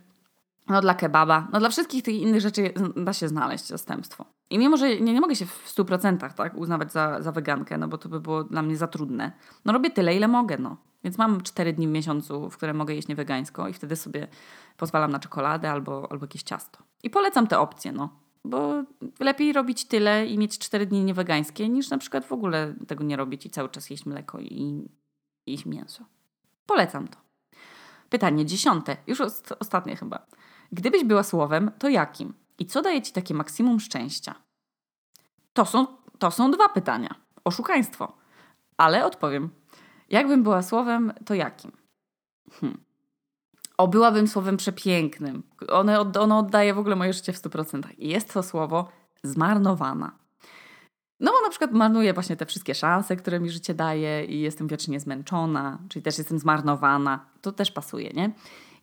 no 0.69 0.81
dla 0.81 0.95
kebaba, 0.95 1.49
no 1.53 1.61
dla 1.61 1.69
wszystkich 1.69 2.03
tych 2.03 2.15
innych 2.15 2.41
rzeczy 2.41 2.75
da 2.97 3.13
się 3.13 3.29
znaleźć 3.29 3.67
zastępstwo. 3.67 4.25
I 4.51 4.59
mimo, 4.59 4.77
że 4.77 5.01
nie, 5.01 5.13
nie 5.13 5.21
mogę 5.21 5.37
się 5.37 5.47
w 5.47 5.75
100% 5.75 6.33
tak, 6.35 6.57
uznawać 6.57 6.93
za, 6.93 7.23
za 7.23 7.33
wegankę, 7.33 7.79
no 7.79 7.89
bo 7.89 7.99
to 7.99 8.09
by 8.09 8.21
było 8.21 8.45
dla 8.45 8.63
mnie 8.63 8.77
za 8.77 8.87
trudne, 8.87 9.33
no 9.65 9.73
robię 9.73 9.91
tyle, 9.91 10.17
ile 10.17 10.29
mogę, 10.29 10.59
no. 10.59 10.77
Więc 11.05 11.19
mam 11.19 11.41
4 11.41 11.73
dni 11.73 11.89
w 11.89 11.91
miesiącu, 11.91 12.51
w 12.51 12.57
które 12.57 12.75
mogę 12.75 12.95
jeść 12.95 13.09
niewegańsko 13.09 13.69
i 13.69 13.73
wtedy 13.73 13.97
sobie 13.97 14.29
pozwalam 14.77 15.13
na 15.13 15.19
czekoladę 15.19 15.71
albo, 15.71 16.13
albo 16.13 16.25
jakieś 16.25 16.43
ciasto. 16.43 16.79
I 17.03 17.11
polecam 17.11 17.47
te 17.47 17.59
opcje, 17.59 17.93
no. 17.93 18.09
Bo 18.45 18.85
lepiej 19.21 19.53
robić 19.53 19.85
tyle 19.85 20.27
i 20.27 20.39
mieć 20.39 20.59
4 20.59 20.87
dni 20.87 21.05
niewegańskie, 21.05 21.69
niż 21.69 21.91
na 21.91 21.99
przykład 21.99 22.25
w 22.25 22.33
ogóle 22.33 22.75
tego 22.87 23.05
nie 23.05 23.17
robić 23.17 23.47
i 23.47 23.51
cały 23.51 23.69
czas 23.69 23.91
jeść 23.91 24.07
mleko 24.07 24.39
i, 24.41 24.89
i 25.47 25.53
jeść 25.53 25.67
mięso. 25.67 26.05
Polecam 26.67 27.09
to. 27.09 27.19
Pytanie 28.11 28.47
dziesiąte, 28.47 28.97
już 29.07 29.21
ostatnie 29.61 29.97
chyba. 29.97 30.27
Gdybyś 30.73 31.05
była 31.05 31.23
słowem, 31.23 31.71
to 31.79 31.89
jakim? 31.89 32.35
I 32.59 32.67
co 32.67 32.83
daje 32.83 33.03
ci 33.03 33.13
takie 33.13 33.35
maksimum 33.35 33.81
szczęścia? 33.81 34.35
To 35.53 35.65
są, 35.65 35.87
to 36.19 36.31
są 36.31 36.51
dwa 36.51 36.69
pytania. 36.69 37.15
Oszukaństwo. 37.45 38.13
Ale 38.77 39.07
odpowiem. 39.07 39.51
Jakbym 40.13 40.43
była 40.43 40.63
słowem, 40.63 41.13
to 41.25 41.35
jakim? 41.35 41.73
Hmm. 42.61 42.79
O, 43.79 43.89
byłabym 43.89 44.29
słowem 44.29 44.57
przepięknym. 44.57 45.43
One, 45.69 46.01
ono 46.01 46.39
oddaje 46.39 46.75
w 46.75 46.79
ogóle 46.79 46.97
moje 46.97 47.13
życie 47.13 47.33
w 47.33 47.37
100%. 47.43 47.83
I 47.99 48.09
jest 48.09 48.33
to 48.33 48.43
słowo 48.43 48.89
zmarnowana. 49.23 50.13
No 51.21 51.33
bo 51.33 51.41
na 51.41 51.51
przykład 51.51 51.73
marnuję 51.73 52.13
właśnie 52.13 52.37
te 52.37 52.47
wszystkie 52.47 52.75
szanse, 52.75 53.17
które 53.17 53.41
mi 53.41 53.51
życie 53.51 53.75
daje 53.75 54.25
i 54.25 54.41
jestem 54.41 54.69
wiecznie 54.69 55.01
zmęczona, 55.01 55.79
czyli 55.89 56.03
też 56.03 56.19
jestem 56.19 56.39
zmarnowana. 56.39 57.27
To 57.41 57.53
też 57.53 57.71
pasuje, 57.71 58.11
nie? 58.11 58.31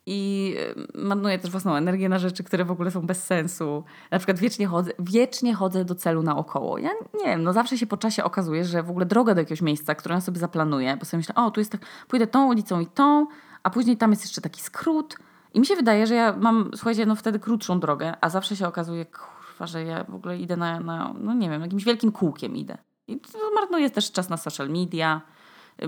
I 0.06 0.56
marnuję 0.94 1.38
też 1.38 1.50
własną 1.50 1.74
energię 1.74 2.08
na 2.08 2.18
rzeczy, 2.18 2.44
które 2.44 2.64
w 2.64 2.70
ogóle 2.70 2.90
są 2.90 3.06
bez 3.06 3.24
sensu. 3.24 3.84
Na 4.10 4.18
przykład 4.18 4.38
wiecznie 4.38 4.66
chodzę, 4.66 4.92
wiecznie 4.98 5.54
chodzę 5.54 5.84
do 5.84 5.94
celu 5.94 6.22
naokoło. 6.22 6.78
Ja 6.78 6.90
nie 7.14 7.24
wiem, 7.24 7.42
no 7.42 7.52
zawsze 7.52 7.78
się 7.78 7.86
po 7.86 7.96
czasie 7.96 8.24
okazuje, 8.24 8.64
że 8.64 8.82
w 8.82 8.90
ogóle 8.90 9.06
droga 9.06 9.34
do 9.34 9.40
jakiegoś 9.40 9.62
miejsca, 9.62 9.94
którą 9.94 10.14
ja 10.14 10.20
sobie 10.20 10.38
zaplanuję, 10.38 10.96
bo 10.96 11.04
sobie 11.04 11.18
myślę, 11.18 11.34
o 11.34 11.50
tu 11.50 11.60
jest 11.60 11.72
tak, 11.72 11.80
pójdę 12.08 12.26
tą 12.26 12.48
ulicą 12.48 12.80
i 12.80 12.86
tą, 12.86 13.26
a 13.62 13.70
później 13.70 13.96
tam 13.96 14.10
jest 14.10 14.22
jeszcze 14.22 14.40
taki 14.40 14.62
skrót. 14.62 15.16
I 15.54 15.60
mi 15.60 15.66
się 15.66 15.76
wydaje, 15.76 16.06
że 16.06 16.14
ja 16.14 16.36
mam, 16.36 16.70
słuchajcie, 16.74 17.06
no 17.06 17.16
wtedy 17.16 17.38
krótszą 17.38 17.80
drogę, 17.80 18.14
a 18.20 18.28
zawsze 18.28 18.56
się 18.56 18.68
okazuje, 18.68 19.06
kurwa, 19.06 19.66
że 19.66 19.84
ja 19.84 20.04
w 20.04 20.14
ogóle 20.14 20.38
idę 20.38 20.56
na, 20.56 20.80
na 20.80 21.14
no 21.20 21.34
nie 21.34 21.50
wiem, 21.50 21.62
jakimś 21.62 21.84
wielkim 21.84 22.12
kółkiem 22.12 22.56
idę. 22.56 22.78
I 23.08 23.20
marnuję 23.54 23.90
też 23.90 24.12
czas 24.12 24.28
na 24.28 24.36
social 24.36 24.68
media, 24.68 25.20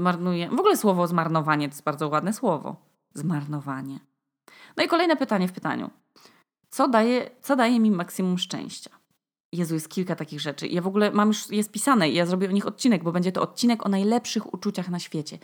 marnuję, 0.00 0.48
w 0.48 0.60
ogóle 0.60 0.76
słowo 0.76 1.06
zmarnowanie 1.06 1.68
to 1.68 1.72
jest 1.72 1.84
bardzo 1.84 2.08
ładne 2.08 2.32
słowo. 2.32 2.91
Zmarnowanie. 3.14 4.00
No 4.76 4.84
i 4.84 4.88
kolejne 4.88 5.16
pytanie 5.16 5.48
w 5.48 5.52
pytaniu. 5.52 5.90
Co 6.70 6.88
daje, 6.88 7.30
co 7.40 7.56
daje 7.56 7.80
mi 7.80 7.90
maksimum 7.90 8.38
szczęścia? 8.38 8.90
Jezu, 9.52 9.74
jest 9.74 9.88
kilka 9.88 10.16
takich 10.16 10.40
rzeczy. 10.40 10.66
Ja 10.66 10.82
w 10.82 10.86
ogóle 10.86 11.10
mam 11.10 11.28
już, 11.28 11.50
jest 11.50 11.70
pisane 11.70 12.10
i 12.10 12.14
ja 12.14 12.26
zrobię 12.26 12.48
o 12.48 12.50
nich 12.50 12.66
odcinek, 12.66 13.02
bo 13.02 13.12
będzie 13.12 13.32
to 13.32 13.42
odcinek 13.42 13.86
o 13.86 13.88
najlepszych 13.88 14.54
uczuciach 14.54 14.88
na 14.88 14.98
świecie. 14.98 15.38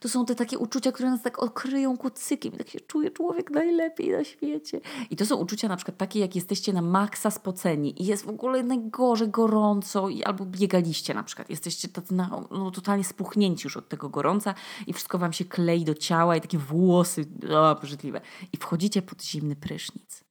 To 0.00 0.08
są 0.08 0.26
te 0.26 0.34
takie 0.34 0.58
uczucia, 0.58 0.92
które 0.92 1.10
nas 1.10 1.22
tak 1.22 1.42
okryją 1.42 1.96
kucykiem 1.96 2.52
tak 2.52 2.68
się 2.68 2.80
czuje 2.80 3.10
człowiek 3.10 3.50
najlepiej 3.50 4.10
na 4.10 4.24
świecie. 4.24 4.80
I 5.10 5.16
to 5.16 5.26
są 5.26 5.36
uczucia 5.36 5.68
na 5.68 5.76
przykład 5.76 5.96
takie, 5.96 6.20
jak 6.20 6.36
jesteście 6.36 6.72
na 6.72 6.82
maksa 6.82 7.30
spoceni 7.30 8.02
i 8.02 8.06
jest 8.06 8.24
w 8.24 8.28
ogóle 8.28 8.62
najgorzej 8.62 9.28
gorąco 9.28 10.08
i 10.08 10.24
albo 10.24 10.46
biegaliście 10.46 11.14
na 11.14 11.22
przykład. 11.22 11.50
Jesteście 11.50 11.88
tacy 11.88 12.14
na, 12.14 12.44
no, 12.50 12.70
totalnie 12.70 13.04
spuchnięci 13.04 13.66
już 13.66 13.76
od 13.76 13.88
tego 13.88 14.08
gorąca 14.08 14.54
i 14.86 14.92
wszystko 14.92 15.18
wam 15.18 15.32
się 15.32 15.44
klei 15.44 15.84
do 15.84 15.94
ciała 15.94 16.36
i 16.36 16.40
takie 16.40 16.58
włosy, 16.58 17.24
o, 17.50 17.74
brzydliwe. 17.74 18.20
I 18.52 18.56
wchodzicie 18.56 19.02
pod 19.02 19.22
zimny 19.22 19.56
prysznic. 19.56 20.24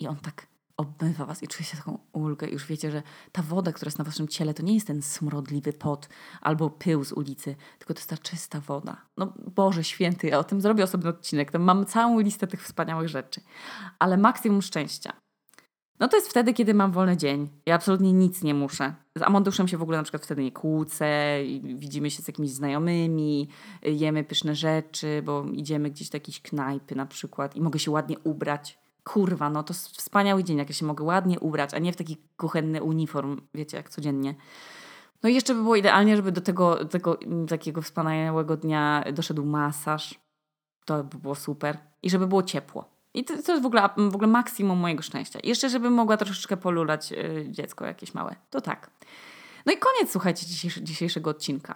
I 0.00 0.08
on 0.08 0.16
tak 0.16 0.53
obmywa 0.76 1.24
was 1.26 1.42
i 1.42 1.48
czujecie 1.48 1.76
taką 1.76 1.98
ulgę. 2.12 2.48
Już 2.48 2.66
wiecie, 2.66 2.90
że 2.90 3.02
ta 3.32 3.42
woda, 3.42 3.72
która 3.72 3.86
jest 3.88 3.98
na 3.98 4.04
waszym 4.04 4.28
ciele, 4.28 4.54
to 4.54 4.62
nie 4.62 4.74
jest 4.74 4.86
ten 4.86 5.02
smrodliwy 5.02 5.72
pot 5.72 6.08
albo 6.40 6.70
pył 6.70 7.04
z 7.04 7.12
ulicy, 7.12 7.56
tylko 7.78 7.94
to 7.94 8.00
jest 8.00 8.10
ta 8.10 8.16
czysta 8.16 8.60
woda. 8.60 8.96
No 9.16 9.32
Boże 9.54 9.84
święty, 9.84 10.26
ja 10.26 10.38
o 10.38 10.44
tym 10.44 10.60
zrobię 10.60 10.84
osobny 10.84 11.10
odcinek. 11.10 11.50
Tam 11.50 11.62
mam 11.62 11.86
całą 11.86 12.20
listę 12.20 12.46
tych 12.46 12.62
wspaniałych 12.62 13.08
rzeczy. 13.08 13.40
Ale 13.98 14.16
maksimum 14.16 14.62
szczęścia. 14.62 15.12
No 16.00 16.08
to 16.08 16.16
jest 16.16 16.28
wtedy, 16.28 16.54
kiedy 16.54 16.74
mam 16.74 16.92
wolny 16.92 17.16
dzień. 17.16 17.48
Ja 17.66 17.74
absolutnie 17.74 18.12
nic 18.12 18.42
nie 18.42 18.54
muszę. 18.54 18.94
Z 19.18 19.22
Amonduszem 19.22 19.68
się 19.68 19.78
w 19.78 19.82
ogóle 19.82 19.98
na 19.98 20.02
przykład 20.02 20.24
wtedy 20.24 20.42
nie 20.42 20.52
kłócę, 20.52 21.38
widzimy 21.62 22.10
się 22.10 22.22
z 22.22 22.28
jakimiś 22.28 22.50
znajomymi, 22.50 23.48
jemy 23.82 24.24
pyszne 24.24 24.54
rzeczy, 24.54 25.22
bo 25.24 25.44
idziemy 25.52 25.90
gdzieś 25.90 26.08
do 26.08 26.16
jakiejś 26.16 26.40
knajpy 26.40 26.94
na 26.94 27.06
przykład 27.06 27.56
i 27.56 27.60
mogę 27.60 27.78
się 27.78 27.90
ładnie 27.90 28.18
ubrać 28.18 28.83
kurwa, 29.04 29.50
no 29.50 29.62
to 29.62 29.74
wspaniały 29.74 30.44
dzień, 30.44 30.58
jak 30.58 30.68
ja 30.68 30.74
się 30.74 30.86
mogę 30.86 31.04
ładnie 31.04 31.40
ubrać, 31.40 31.74
a 31.74 31.78
nie 31.78 31.92
w 31.92 31.96
taki 31.96 32.16
kuchenny 32.36 32.82
uniform, 32.82 33.40
wiecie, 33.54 33.76
jak 33.76 33.90
codziennie. 33.90 34.34
No 35.22 35.28
i 35.28 35.34
jeszcze 35.34 35.54
by 35.54 35.62
było 35.62 35.76
idealnie, 35.76 36.16
żeby 36.16 36.32
do 36.32 36.40
tego, 36.40 36.84
tego 36.84 37.18
takiego 37.48 37.82
wspaniałego 37.82 38.56
dnia 38.56 39.04
doszedł 39.12 39.44
masaż. 39.44 40.20
To 40.84 41.04
by 41.04 41.18
było 41.18 41.34
super. 41.34 41.78
I 42.02 42.10
żeby 42.10 42.26
było 42.26 42.42
ciepło. 42.42 42.84
I 43.14 43.24
to, 43.24 43.42
to 43.42 43.52
jest 43.52 43.62
w 43.62 43.66
ogóle, 43.66 43.88
w 43.96 44.14
ogóle 44.14 44.26
maksimum 44.28 44.78
mojego 44.78 45.02
szczęścia. 45.02 45.40
I 45.40 45.48
jeszcze, 45.48 45.68
żeby 45.68 45.90
mogła 45.90 46.16
troszeczkę 46.16 46.56
polulać 46.56 47.10
yy, 47.10 47.46
dziecko 47.50 47.86
jakieś 47.86 48.14
małe. 48.14 48.36
To 48.50 48.60
tak. 48.60 48.90
No 49.66 49.72
i 49.72 49.78
koniec, 49.78 50.12
słuchajcie, 50.12 50.46
dzisiejszego 50.82 51.30
odcinka. 51.30 51.74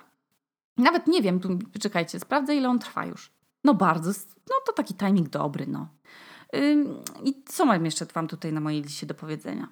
Nawet 0.77 1.07
nie 1.07 1.23
wiem, 1.23 1.41
tu, 1.41 1.59
czekajcie, 1.81 2.21
sprawdzę 2.21 2.57
ile 2.57 2.69
on 2.69 2.79
trwa 2.79 3.07
już. 3.07 3.33
No 3.64 3.75
bardzo, 3.75 4.11
no 4.51 4.55
to 4.67 4.73
taki 4.73 4.95
timing 4.95 5.29
dobry, 5.29 5.67
no. 5.67 5.88
I 7.24 7.44
co 7.44 7.64
mam 7.64 7.84
jeszcze 7.84 8.06
Wam 8.06 8.28
tutaj 8.28 8.52
na 8.52 8.61
mojej 8.61 8.82
liście 8.82 9.06
do 9.06 9.14
powiedzenia? 9.14 9.68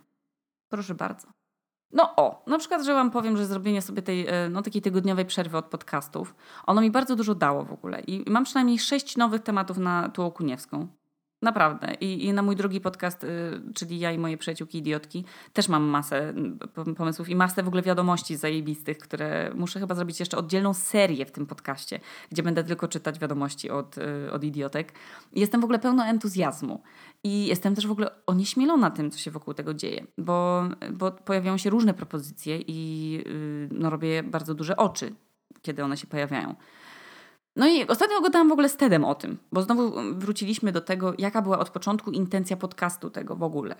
Proszę 0.68 0.94
bardzo. 0.94 1.28
No 1.92 2.16
o, 2.16 2.44
na 2.46 2.58
przykład, 2.58 2.84
że 2.84 2.94
Wam 2.94 3.10
powiem, 3.10 3.36
że 3.36 3.46
zrobienie 3.46 3.82
sobie 3.82 4.02
tej 4.02 4.26
e, 4.26 4.48
no, 4.50 4.62
takiej 4.62 4.82
tygodniowej 4.82 5.26
przerwy 5.26 5.56
od 5.56 5.64
podcastów, 5.64 6.34
ono 6.66 6.80
mi 6.80 6.90
bardzo 6.90 7.16
dużo 7.16 7.34
dało 7.34 7.64
w 7.64 7.72
ogóle. 7.72 8.00
I 8.00 8.30
mam 8.30 8.44
przynajmniej 8.44 8.78
sześć 8.78 9.16
nowych 9.16 9.42
tematów 9.42 9.78
na 9.78 10.08
Tuło 10.08 10.30
Kuniewską. 10.30 10.88
Naprawdę. 11.42 11.94
I, 12.00 12.24
I, 12.24 12.32
na 12.32 12.42
mój 12.42 12.56
drugi 12.56 12.80
podcast, 12.80 13.24
y, 13.24 13.60
czyli 13.74 13.98
ja 13.98 14.12
i 14.12 14.18
moje 14.18 14.38
przyjaciółki 14.38 14.78
idiotki, 14.78 15.24
też 15.52 15.68
mam 15.68 15.82
masę 15.82 16.34
pomysłów 16.96 17.28
i 17.28 17.36
masę 17.36 17.62
w 17.62 17.68
ogóle 17.68 17.82
wiadomości 17.82 18.36
zajebistych, 18.36 18.98
które 18.98 19.50
muszę 19.54 19.80
chyba 19.80 19.94
zrobić 19.94 20.20
jeszcze 20.20 20.36
oddzielną 20.36 20.74
serię 20.74 21.26
w 21.26 21.32
tym 21.32 21.46
podcaście, 21.46 22.00
gdzie 22.30 22.42
będę 22.42 22.64
tylko 22.64 22.88
czytać 22.88 23.18
wiadomości 23.18 23.70
od, 23.70 23.98
y, 23.98 24.32
od 24.32 24.44
idiotek. 24.44 24.92
Jestem 25.32 25.60
w 25.60 25.64
ogóle 25.64 25.78
pełno 25.78 26.04
entuzjazmu. 26.04 26.82
I 27.24 27.46
jestem 27.46 27.74
też 27.74 27.86
w 27.86 27.90
ogóle 27.90 28.10
onieśmielona 28.26 28.90
tym, 28.90 29.10
co 29.10 29.18
się 29.18 29.30
wokół 29.30 29.54
tego 29.54 29.74
dzieje, 29.74 30.06
bo, 30.18 30.62
bo 30.92 31.12
pojawiają 31.12 31.58
się 31.58 31.70
różne 31.70 31.94
propozycje 31.94 32.58
i 32.66 33.20
y, 33.26 33.68
no, 33.72 33.90
robię 33.90 34.22
bardzo 34.22 34.54
duże 34.54 34.76
oczy, 34.76 35.14
kiedy 35.62 35.84
one 35.84 35.96
się 35.96 36.06
pojawiają. 36.06 36.54
No 37.56 37.68
i 37.68 37.86
ostatnio 37.86 38.20
gadałam 38.20 38.48
w 38.48 38.52
ogóle 38.52 38.68
z 38.68 38.76
Tedem 38.76 39.04
o 39.04 39.14
tym, 39.14 39.38
bo 39.52 39.62
znowu 39.62 39.92
wróciliśmy 40.12 40.72
do 40.72 40.80
tego, 40.80 41.14
jaka 41.18 41.42
była 41.42 41.58
od 41.58 41.70
początku 41.70 42.10
intencja 42.10 42.56
podcastu 42.56 43.10
tego 43.10 43.36
w 43.36 43.42
ogóle. 43.42 43.76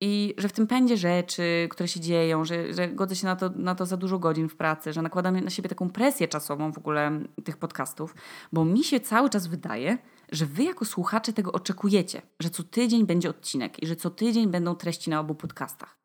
I 0.00 0.34
że 0.38 0.48
w 0.48 0.52
tym 0.52 0.66
pędzie 0.66 0.96
rzeczy, 0.96 1.68
które 1.70 1.88
się 1.88 2.00
dzieją, 2.00 2.44
że, 2.44 2.74
że 2.74 2.88
godzę 2.88 3.16
się 3.16 3.26
na 3.26 3.36
to, 3.36 3.50
na 3.56 3.74
to 3.74 3.86
za 3.86 3.96
dużo 3.96 4.18
godzin 4.18 4.48
w 4.48 4.56
pracy, 4.56 4.92
że 4.92 5.02
nakładam 5.02 5.40
na 5.40 5.50
siebie 5.50 5.68
taką 5.68 5.90
presję 5.90 6.28
czasową 6.28 6.72
w 6.72 6.78
ogóle 6.78 7.20
tych 7.44 7.56
podcastów, 7.56 8.14
bo 8.52 8.64
mi 8.64 8.84
się 8.84 9.00
cały 9.00 9.30
czas 9.30 9.46
wydaje, 9.46 9.98
że 10.32 10.46
wy 10.46 10.64
jako 10.64 10.84
słuchacze 10.84 11.32
tego 11.32 11.52
oczekujecie, 11.52 12.22
że 12.40 12.50
co 12.50 12.62
tydzień 12.62 13.06
będzie 13.06 13.30
odcinek 13.30 13.82
i 13.82 13.86
że 13.86 13.96
co 13.96 14.10
tydzień 14.10 14.48
będą 14.48 14.74
treści 14.74 15.10
na 15.10 15.20
obu 15.20 15.34
podcastach. 15.34 15.98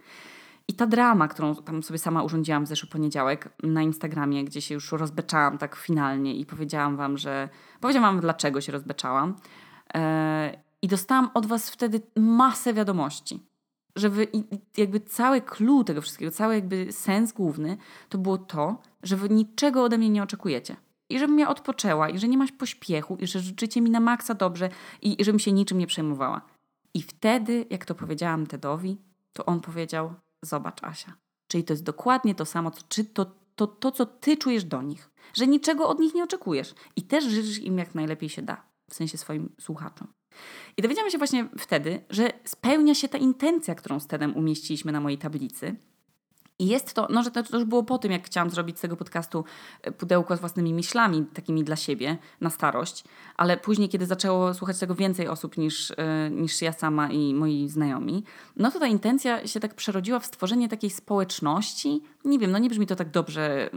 I 0.67 0.73
ta 0.73 0.87
drama, 0.87 1.27
którą 1.27 1.55
tam 1.55 1.83
sobie 1.83 1.99
sama 1.99 2.23
urządziłam 2.23 2.65
w 2.65 2.67
zeszły 2.67 2.89
poniedziałek 2.89 3.49
na 3.63 3.81
Instagramie, 3.81 4.45
gdzie 4.45 4.61
się 4.61 4.73
już 4.73 4.91
rozbeczałam 4.91 5.57
tak 5.57 5.75
finalnie 5.75 6.35
i 6.35 6.45
powiedziałam 6.45 6.97
wam, 6.97 7.17
że... 7.17 7.49
Powiedziałam 7.79 8.13
wam, 8.15 8.21
dlaczego 8.21 8.61
się 8.61 8.71
rozbeczałam. 8.71 9.35
Yy, 9.93 10.01
I 10.81 10.87
dostałam 10.87 11.29
od 11.33 11.45
was 11.45 11.69
wtedy 11.69 12.01
masę 12.15 12.73
wiadomości. 12.73 13.39
Że 13.95 14.09
wy, 14.09 14.27
jakby 14.77 14.99
cały 14.99 15.41
clue 15.41 15.83
tego 15.83 16.01
wszystkiego, 16.01 16.31
cały 16.31 16.55
jakby 16.55 16.91
sens 16.91 17.31
główny, 17.33 17.77
to 18.09 18.17
było 18.17 18.37
to, 18.37 18.81
że 19.03 19.15
wy 19.15 19.29
niczego 19.29 19.83
ode 19.83 19.97
mnie 19.97 20.09
nie 20.09 20.23
oczekujecie. 20.23 20.75
I 21.09 21.19
żebym 21.19 21.39
ja 21.39 21.49
odpoczęła, 21.49 22.09
i 22.09 22.19
że 22.19 22.27
nie 22.27 22.37
masz 22.37 22.51
pośpiechu, 22.51 23.15
i 23.15 23.27
że 23.27 23.39
życzycie 23.39 23.81
mi 23.81 23.89
na 23.89 23.99
maksa 23.99 24.33
dobrze, 24.33 24.69
i, 25.01 25.21
i 25.21 25.25
żebym 25.25 25.39
się 25.39 25.51
niczym 25.51 25.77
nie 25.77 25.87
przejmowała. 25.87 26.41
I 26.93 27.01
wtedy, 27.01 27.65
jak 27.69 27.85
to 27.85 27.95
powiedziałam 27.95 28.47
Tedowi, 28.47 28.97
to 29.33 29.45
on 29.45 29.59
powiedział: 29.59 30.13
Zobacz, 30.41 30.83
Asia. 30.83 31.13
Czyli 31.47 31.63
to 31.63 31.73
jest 31.73 31.83
dokładnie 31.83 32.35
to 32.35 32.45
samo, 32.45 32.71
czy 32.89 33.05
to, 33.05 33.25
to, 33.55 33.67
to, 33.67 33.91
co 33.91 34.05
ty 34.05 34.37
czujesz 34.37 34.63
do 34.63 34.81
nich. 34.81 35.11
Że 35.33 35.47
niczego 35.47 35.89
od 35.89 35.99
nich 35.99 36.13
nie 36.13 36.23
oczekujesz. 36.23 36.75
I 36.95 37.03
też 37.03 37.25
życzysz 37.25 37.59
im 37.59 37.77
jak 37.77 37.95
najlepiej 37.95 38.29
się 38.29 38.41
da. 38.41 38.65
W 38.89 38.95
sensie 38.95 39.17
swoim 39.17 39.55
słuchaczom. 39.59 40.07
I 40.77 40.81
dowiedziałam 40.81 41.11
się 41.11 41.17
właśnie 41.17 41.49
wtedy, 41.57 42.05
że 42.09 42.29
spełnia 42.43 42.95
się 42.95 43.07
ta 43.07 43.17
intencja, 43.17 43.75
którą 43.75 43.99
z 43.99 44.07
Tedem 44.07 44.37
umieściliśmy 44.37 44.91
na 44.91 45.01
mojej 45.01 45.17
tablicy. 45.17 45.75
I 46.61 46.67
jest 46.67 46.93
to, 46.93 47.07
no 47.09 47.23
że 47.23 47.31
to, 47.31 47.43
to 47.43 47.57
już 47.57 47.65
było 47.65 47.83
po 47.83 47.97
tym, 47.97 48.11
jak 48.11 48.25
chciałam 48.25 48.49
zrobić 48.49 48.77
z 48.77 48.81
tego 48.81 48.95
podcastu 48.95 49.45
e, 49.81 49.91
pudełko 49.91 50.37
z 50.37 50.39
własnymi 50.39 50.73
myślami, 50.73 51.25
takimi 51.33 51.63
dla 51.63 51.75
siebie, 51.75 52.17
na 52.41 52.49
starość, 52.49 53.03
ale 53.37 53.57
później, 53.57 53.89
kiedy 53.89 54.05
zaczęło 54.05 54.53
słuchać 54.53 54.79
tego 54.79 54.95
więcej 54.95 55.27
osób 55.27 55.57
niż, 55.57 55.89
yy, 55.89 55.95
niż 56.31 56.61
ja 56.61 56.71
sama 56.71 57.09
i 57.09 57.33
moi 57.33 57.69
znajomi, 57.69 58.23
no 58.57 58.71
to 58.71 58.79
ta 58.79 58.87
intencja 58.87 59.47
się 59.47 59.59
tak 59.59 59.75
przerodziła 59.75 60.19
w 60.19 60.25
stworzenie 60.25 60.69
takiej 60.69 60.89
społeczności. 60.89 62.01
Nie 62.25 62.39
wiem, 62.39 62.51
no 62.51 62.57
nie 62.57 62.69
brzmi 62.69 62.87
to 62.87 62.95
tak 62.95 63.11
dobrze 63.11 63.69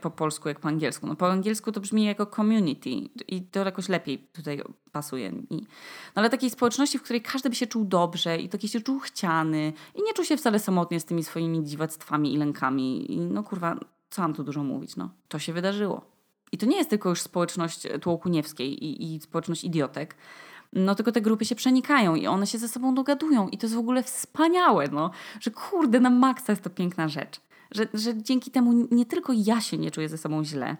po 0.00 0.10
polsku 0.10 0.48
jak 0.48 0.60
po 0.60 0.68
angielsku. 0.68 1.06
No 1.06 1.16
po 1.16 1.30
angielsku 1.30 1.72
to 1.72 1.80
brzmi 1.80 2.04
jako 2.04 2.26
community 2.26 2.90
i 3.28 3.42
to 3.42 3.60
jakoś 3.60 3.88
lepiej 3.88 4.18
tutaj 4.18 4.62
pasuje. 4.92 5.32
I, 5.50 5.56
no 5.56 6.14
ale 6.14 6.30
takiej 6.30 6.50
społeczności, 6.50 6.98
w 6.98 7.02
której 7.02 7.22
każdy 7.22 7.50
by 7.50 7.56
się 7.56 7.66
czuł 7.66 7.84
dobrze 7.84 8.38
i 8.38 8.48
taki 8.48 8.68
się 8.68 8.80
czuł 8.80 8.98
chciany 8.98 9.72
i 9.94 10.02
nie 10.02 10.12
czuł 10.14 10.24
się 10.24 10.36
wcale 10.36 10.58
samotnie 10.58 11.00
z 11.00 11.04
tymi 11.04 11.24
swoimi 11.24 11.64
dziwactwami 11.64 12.34
i 12.34 12.36
lękami. 12.36 13.12
I 13.12 13.20
no 13.20 13.42
kurwa, 13.42 13.76
co 14.10 14.22
mam 14.22 14.34
tu 14.34 14.44
dużo 14.44 14.62
mówić, 14.62 14.96
no. 14.96 15.10
To 15.28 15.38
się 15.38 15.52
wydarzyło. 15.52 16.02
I 16.52 16.58
to 16.58 16.66
nie 16.66 16.76
jest 16.76 16.90
tylko 16.90 17.08
już 17.08 17.20
społeczność 17.20 17.82
Tłołkuniewskiej 18.00 18.84
i, 18.84 19.14
i 19.14 19.20
społeczność 19.20 19.64
idiotek, 19.64 20.16
no 20.72 20.94
tylko 20.94 21.12
te 21.12 21.20
grupy 21.20 21.44
się 21.44 21.54
przenikają 21.54 22.14
i 22.14 22.26
one 22.26 22.46
się 22.46 22.58
ze 22.58 22.68
sobą 22.68 22.94
dogadują 22.94 23.48
i 23.48 23.58
to 23.58 23.66
jest 23.66 23.76
w 23.76 23.78
ogóle 23.78 24.02
wspaniałe, 24.02 24.88
no, 24.92 25.10
że 25.40 25.50
kurde, 25.50 26.00
na 26.00 26.10
maksa 26.10 26.52
jest 26.52 26.62
to 26.62 26.70
piękna 26.70 27.08
rzecz 27.08 27.40
że, 27.70 27.86
że 27.94 28.22
dzięki 28.22 28.50
temu 28.50 28.88
nie 28.90 29.06
tylko 29.06 29.32
ja 29.36 29.60
się 29.60 29.78
nie 29.78 29.90
czuję 29.90 30.08
ze 30.08 30.18
sobą 30.18 30.44
źle, 30.44 30.76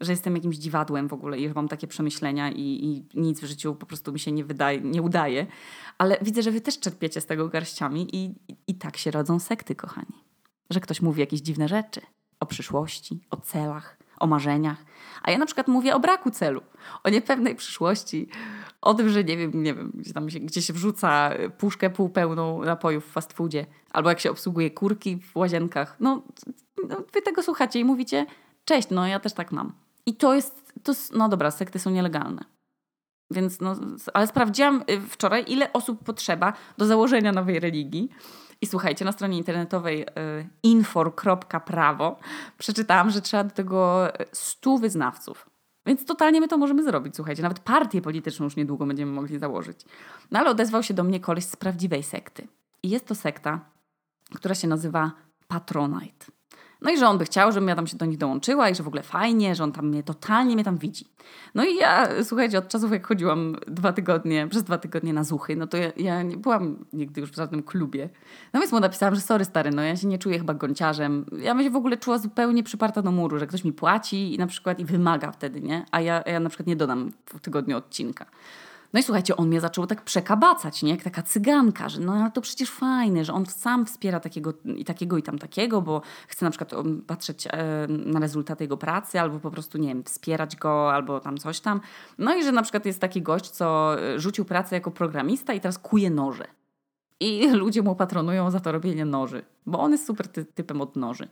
że 0.00 0.12
jestem 0.12 0.36
jakimś 0.36 0.56
dziwadłem 0.56 1.08
w 1.08 1.12
ogóle 1.12 1.38
i 1.38 1.48
że 1.48 1.54
mam 1.54 1.68
takie 1.68 1.86
przemyślenia 1.86 2.50
i, 2.50 2.60
i, 2.60 3.20
nic 3.20 3.40
w 3.40 3.44
życiu 3.44 3.74
po 3.74 3.86
prostu 3.86 4.12
mi 4.12 4.20
się 4.20 4.32
nie 4.32 4.44
wydaje, 4.44 4.80
nie 4.80 5.02
udaje, 5.02 5.46
ale 5.98 6.18
widzę, 6.22 6.42
że 6.42 6.50
wy 6.50 6.60
też 6.60 6.78
czerpiecie 6.78 7.20
z 7.20 7.26
tego 7.26 7.48
garściami 7.48 8.16
i, 8.16 8.34
i, 8.48 8.56
i 8.66 8.74
tak 8.74 8.96
się 8.96 9.10
rodzą 9.10 9.38
sekty, 9.38 9.74
kochani. 9.74 10.24
Że 10.70 10.80
ktoś 10.80 11.02
mówi 11.02 11.20
jakieś 11.20 11.40
dziwne 11.40 11.68
rzeczy 11.68 12.00
o 12.40 12.46
przyszłości, 12.46 13.20
o 13.30 13.36
celach, 13.36 13.98
o 14.20 14.26
marzeniach, 14.26 14.84
a 15.22 15.30
ja 15.30 15.38
na 15.38 15.46
przykład 15.46 15.68
mówię 15.68 15.94
o 15.94 16.00
braku 16.00 16.30
celu, 16.30 16.60
o 17.04 17.10
niepewnej 17.10 17.56
przyszłości, 17.56 18.28
O 18.82 18.94
tym, 18.94 19.08
że 19.08 19.24
nie 19.24 19.36
wiem, 19.36 19.62
nie 19.62 19.74
wiem, 19.74 19.92
gdzie, 19.94 20.12
tam 20.12 20.30
się, 20.30 20.40
gdzie 20.40 20.62
się 20.62 20.72
wrzuca 20.72 21.30
puszkę 21.58 21.90
półpełną 21.90 22.64
napojów 22.64 23.06
w 23.06 23.12
fast 23.12 23.32
foodzie, 23.32 23.66
albo 23.90 24.08
jak 24.08 24.20
się 24.20 24.30
obsługuje 24.30 24.70
kurki 24.70 25.16
w 25.16 25.36
łazienkach. 25.36 25.96
No, 26.00 26.22
no 26.88 26.96
wy 27.12 27.22
tego 27.22 27.42
słuchacie 27.42 27.80
i 27.80 27.84
mówicie, 27.84 28.26
cześć, 28.64 28.88
no 28.90 29.06
ja 29.06 29.20
też 29.20 29.32
tak 29.32 29.52
mam. 29.52 29.72
I 30.06 30.14
to 30.14 30.34
jest, 30.34 30.72
to 30.82 30.92
no 31.12 31.28
dobra, 31.28 31.50
sekty 31.50 31.78
są 31.78 31.90
nielegalne. 31.90 32.44
Więc 33.30 33.60
no, 33.60 33.76
ale 34.14 34.26
sprawdziłam 34.26 34.84
y, 34.90 35.00
wczoraj, 35.00 35.44
ile 35.48 35.72
osób 35.72 36.04
potrzeba 36.04 36.52
do 36.78 36.86
założenia 36.86 37.32
nowej 37.32 37.60
religii. 37.60 38.10
I 38.60 38.66
słuchajcie, 38.66 39.04
na 39.04 39.12
stronie 39.12 39.38
internetowej 39.38 40.02
y, 40.02 40.06
infor.prawo 40.62 42.18
przeczytałam, 42.58 43.10
że 43.10 43.20
trzeba 43.20 43.44
do 43.44 43.50
tego 43.50 44.08
100 44.32 44.78
wyznawców. 44.78 45.50
Więc 45.86 46.04
totalnie 46.04 46.40
my 46.40 46.48
to 46.48 46.58
możemy 46.58 46.82
zrobić, 46.82 47.16
słuchajcie. 47.16 47.42
Nawet 47.42 47.60
partię 47.60 48.02
polityczną 48.02 48.44
już 48.44 48.56
niedługo 48.56 48.86
będziemy 48.86 49.12
mogli 49.12 49.38
założyć. 49.38 49.84
No 50.30 50.38
ale 50.38 50.50
odezwał 50.50 50.82
się 50.82 50.94
do 50.94 51.04
mnie 51.04 51.20
koleś 51.20 51.44
z 51.44 51.56
prawdziwej 51.56 52.02
sekty. 52.02 52.48
I 52.82 52.90
jest 52.90 53.06
to 53.06 53.14
sekta, 53.14 53.60
która 54.34 54.54
się 54.54 54.68
nazywa 54.68 55.12
Patronite. 55.48 56.26
No 56.82 56.90
i 56.90 56.98
że 56.98 57.08
on 57.08 57.18
by 57.18 57.24
chciał, 57.24 57.52
żebym 57.52 57.68
ja 57.68 57.76
tam 57.76 57.86
się 57.86 57.96
do 57.96 58.06
nich 58.06 58.18
dołączyła 58.18 58.70
i 58.70 58.74
że 58.74 58.82
w 58.82 58.88
ogóle 58.88 59.02
fajnie, 59.02 59.54
że 59.54 59.64
on 59.64 59.72
tam 59.72 59.88
mnie 59.88 60.02
totalnie 60.02 60.54
mnie 60.54 60.64
tam 60.64 60.78
widzi. 60.78 61.04
No 61.54 61.64
i 61.64 61.76
ja, 61.76 62.08
słuchajcie, 62.24 62.58
od 62.58 62.68
czasów 62.68 62.92
jak 62.92 63.06
chodziłam 63.06 63.56
dwa 63.66 63.92
tygodnie, 63.92 64.48
przez 64.48 64.62
dwa 64.62 64.78
tygodnie 64.78 65.12
na 65.12 65.24
zuchy, 65.24 65.56
no 65.56 65.66
to 65.66 65.76
ja, 65.76 65.92
ja 65.96 66.22
nie 66.22 66.36
byłam 66.36 66.84
nigdy 66.92 67.20
już 67.20 67.30
w 67.30 67.36
żadnym 67.36 67.62
klubie. 67.62 68.08
No 68.52 68.60
więc 68.60 68.72
mu 68.72 68.80
napisałam, 68.80 69.14
że 69.14 69.20
sorry 69.20 69.44
stary, 69.44 69.70
no 69.70 69.82
ja 69.82 69.96
się 69.96 70.08
nie 70.08 70.18
czuję 70.18 70.38
chyba 70.38 70.54
gąciarzem. 70.54 71.26
Ja 71.38 71.54
bym 71.54 71.64
się 71.64 71.70
w 71.70 71.76
ogóle 71.76 71.96
czuła 71.96 72.18
zupełnie 72.18 72.62
przyparta 72.62 73.02
do 73.02 73.10
muru, 73.12 73.38
że 73.38 73.46
ktoś 73.46 73.64
mi 73.64 73.72
płaci 73.72 74.34
i 74.34 74.38
na 74.38 74.46
przykład 74.46 74.80
i 74.80 74.84
wymaga 74.84 75.32
wtedy, 75.32 75.60
nie? 75.60 75.84
A 75.90 76.00
ja, 76.00 76.22
ja 76.26 76.40
na 76.40 76.48
przykład 76.48 76.66
nie 76.66 76.76
dodam 76.76 77.12
w 77.26 77.40
tygodniu 77.40 77.76
odcinka. 77.76 78.26
No 78.92 79.00
i 79.00 79.02
słuchajcie, 79.02 79.36
on 79.36 79.48
mnie 79.48 79.60
zaczął 79.60 79.86
tak 79.86 80.02
przekabacać, 80.02 80.82
nie? 80.82 80.90
Jak 80.90 81.02
taka 81.02 81.22
cyganka, 81.22 81.88
że 81.88 82.00
no 82.00 82.12
ale 82.12 82.30
to 82.30 82.40
przecież 82.40 82.70
fajne, 82.70 83.24
że 83.24 83.32
on 83.32 83.46
sam 83.46 83.86
wspiera 83.86 84.20
takiego 84.20 84.52
i 84.76 84.84
takiego 84.84 85.18
i 85.18 85.22
tam 85.22 85.38
takiego, 85.38 85.82
bo 85.82 86.02
chce 86.28 86.44
na 86.44 86.50
przykład 86.50 86.72
patrzeć 87.06 87.46
e, 87.46 87.86
na 87.88 88.20
rezultaty 88.20 88.64
jego 88.64 88.76
pracy, 88.76 89.20
albo 89.20 89.40
po 89.40 89.50
prostu, 89.50 89.78
nie 89.78 89.88
wiem, 89.88 90.04
wspierać 90.04 90.56
go, 90.56 90.92
albo 90.92 91.20
tam 91.20 91.38
coś 91.38 91.60
tam. 91.60 91.80
No 92.18 92.34
i 92.34 92.44
że 92.44 92.52
na 92.52 92.62
przykład 92.62 92.86
jest 92.86 93.00
taki 93.00 93.22
gość, 93.22 93.50
co 93.50 93.96
e, 94.00 94.20
rzucił 94.20 94.44
pracę 94.44 94.74
jako 94.74 94.90
programista 94.90 95.52
i 95.52 95.60
teraz 95.60 95.78
kuje 95.78 96.10
noże. 96.10 96.44
I 97.20 97.48
ludzie 97.62 97.82
mu 97.82 97.96
patronują 97.96 98.50
za 98.50 98.60
to 98.60 98.72
robienie 98.72 99.04
noży, 99.04 99.42
bo 99.66 99.80
on 99.80 99.92
jest 99.92 100.06
super 100.06 100.28
ty 100.28 100.44
typem 100.44 100.80
od 100.80 100.96
noży. 100.96 101.28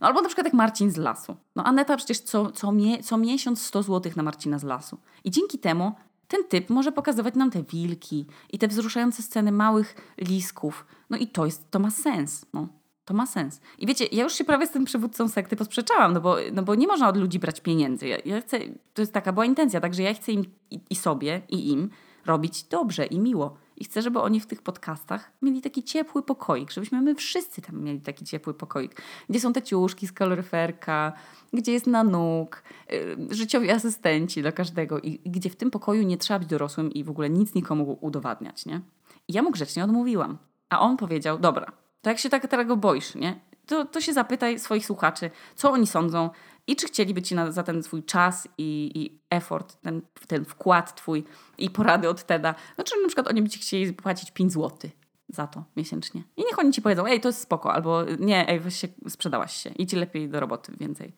No, 0.00 0.06
albo 0.06 0.20
na 0.20 0.28
przykład 0.28 0.44
jak 0.44 0.54
Marcin 0.54 0.90
z 0.90 0.96
lasu. 0.96 1.36
No 1.56 1.64
Aneta 1.64 1.96
przecież 1.96 2.20
co, 2.20 2.52
co, 2.52 2.72
mie 2.72 3.02
co 3.02 3.16
miesiąc 3.16 3.62
100 3.62 3.82
zł 3.82 4.12
na 4.16 4.22
Marcina 4.22 4.58
z 4.58 4.64
lasu. 4.64 4.98
I 5.24 5.30
dzięki 5.30 5.58
temu 5.58 5.92
ten 6.30 6.44
typ 6.44 6.70
może 6.70 6.92
pokazywać 6.92 7.34
nam 7.34 7.50
te 7.50 7.62
wilki 7.62 8.26
i 8.52 8.58
te 8.58 8.68
wzruszające 8.68 9.22
sceny 9.22 9.52
małych 9.52 10.14
lisków. 10.18 10.86
No 11.10 11.16
i 11.16 11.26
to, 11.26 11.46
jest, 11.46 11.70
to 11.70 11.78
ma 11.78 11.90
sens. 11.90 12.46
No. 12.52 12.68
To 13.04 13.14
ma 13.14 13.26
sens. 13.26 13.60
I 13.78 13.86
wiecie, 13.86 14.04
ja 14.12 14.24
już 14.24 14.32
się 14.32 14.44
prawie 14.44 14.66
z 14.66 14.70
tym 14.70 14.84
przywódcą 14.84 15.28
sekty 15.28 15.56
posprzeczałam, 15.56 16.12
no 16.12 16.20
bo, 16.20 16.36
no 16.52 16.62
bo 16.62 16.74
nie 16.74 16.86
można 16.86 17.08
od 17.08 17.16
ludzi 17.16 17.38
brać 17.38 17.60
pieniędzy. 17.60 18.08
Ja, 18.08 18.16
ja 18.24 18.40
chcę, 18.40 18.58
to 18.94 19.02
jest 19.02 19.12
taka 19.12 19.32
była 19.32 19.44
intencja, 19.44 19.80
także 19.80 20.02
ja 20.02 20.14
chcę 20.14 20.32
im 20.32 20.44
i, 20.70 20.80
i 20.90 20.96
sobie, 20.96 21.42
i 21.48 21.70
im 21.70 21.90
robić 22.26 22.62
dobrze 22.62 23.06
i 23.06 23.18
miło. 23.18 23.56
I 23.80 23.84
chcę, 23.84 24.02
żeby 24.02 24.20
oni 24.20 24.40
w 24.40 24.46
tych 24.46 24.62
podcastach 24.62 25.32
mieli 25.42 25.62
taki 25.62 25.82
ciepły 25.82 26.22
pokoik, 26.22 26.70
żebyśmy 26.70 27.02
my 27.02 27.14
wszyscy 27.14 27.62
tam 27.62 27.82
mieli 27.82 28.00
taki 28.00 28.24
ciepły 28.24 28.54
pokoik, 28.54 29.02
gdzie 29.28 29.40
są 29.40 29.52
te 29.52 29.62
ciuszki 29.62 30.06
z 30.06 30.12
kaloryferka, 30.12 31.12
gdzie 31.52 31.72
jest 31.72 31.86
nanuk, 31.86 32.62
yy, 32.90 33.34
życiowi 33.34 33.70
asystenci 33.70 34.42
dla 34.42 34.52
każdego 34.52 35.00
i, 35.00 35.20
i 35.24 35.30
gdzie 35.30 35.50
w 35.50 35.56
tym 35.56 35.70
pokoju 35.70 36.02
nie 36.02 36.18
trzeba 36.18 36.38
być 36.38 36.48
dorosłym 36.48 36.92
i 36.92 37.04
w 37.04 37.10
ogóle 37.10 37.30
nic 37.30 37.54
nikomu 37.54 37.98
udowadniać, 38.00 38.66
nie? 38.66 38.80
I 39.28 39.32
ja 39.32 39.42
mu 39.42 39.50
grzecznie 39.50 39.84
odmówiłam. 39.84 40.38
A 40.68 40.80
on 40.80 40.96
powiedział, 40.96 41.38
dobra, 41.38 41.72
to 42.02 42.10
jak 42.10 42.18
się 42.18 42.28
tak 42.28 42.48
tego 42.48 42.76
boisz, 42.76 43.14
nie? 43.14 43.40
To, 43.66 43.84
to 43.84 44.00
się 44.00 44.12
zapytaj 44.12 44.58
swoich 44.58 44.86
słuchaczy, 44.86 45.30
co 45.54 45.72
oni 45.72 45.86
sądzą 45.86 46.30
i 46.70 46.76
czy 46.76 46.86
chcieliby 46.86 47.22
ci 47.22 47.34
na, 47.34 47.52
za 47.52 47.62
ten 47.62 47.82
swój 47.82 48.02
czas 48.02 48.48
i, 48.58 48.90
i 48.94 49.20
effort, 49.30 49.80
ten, 49.80 50.02
ten 50.26 50.44
wkład 50.44 50.94
twój 50.94 51.24
i 51.58 51.70
porady 51.70 52.08
od 52.08 52.24
Teda, 52.24 52.54
no 52.78 52.84
czy 52.84 53.00
na 53.02 53.08
przykład 53.08 53.28
oni 53.28 53.42
by 53.42 53.48
ci 53.48 53.58
chcieli 53.58 53.92
płacić 53.92 54.30
5 54.30 54.52
zł 54.52 54.90
za 55.28 55.46
to 55.46 55.64
miesięcznie. 55.76 56.22
I 56.36 56.40
niech 56.40 56.58
oni 56.58 56.72
ci 56.72 56.82
powiedzą, 56.82 57.06
ej, 57.06 57.20
to 57.20 57.28
jest 57.28 57.40
spoko, 57.40 57.72
albo 57.72 58.04
nie, 58.18 58.48
ej, 58.48 58.60
weź 58.60 58.76
się, 58.76 58.88
sprzedałaś 59.08 59.56
się, 59.56 59.70
idź 59.70 59.92
lepiej 59.92 60.28
do 60.28 60.40
roboty, 60.40 60.72
więcej. 60.80 61.12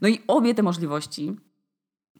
No 0.00 0.08
i 0.08 0.22
obie 0.26 0.54
te 0.54 0.62
możliwości 0.62 1.36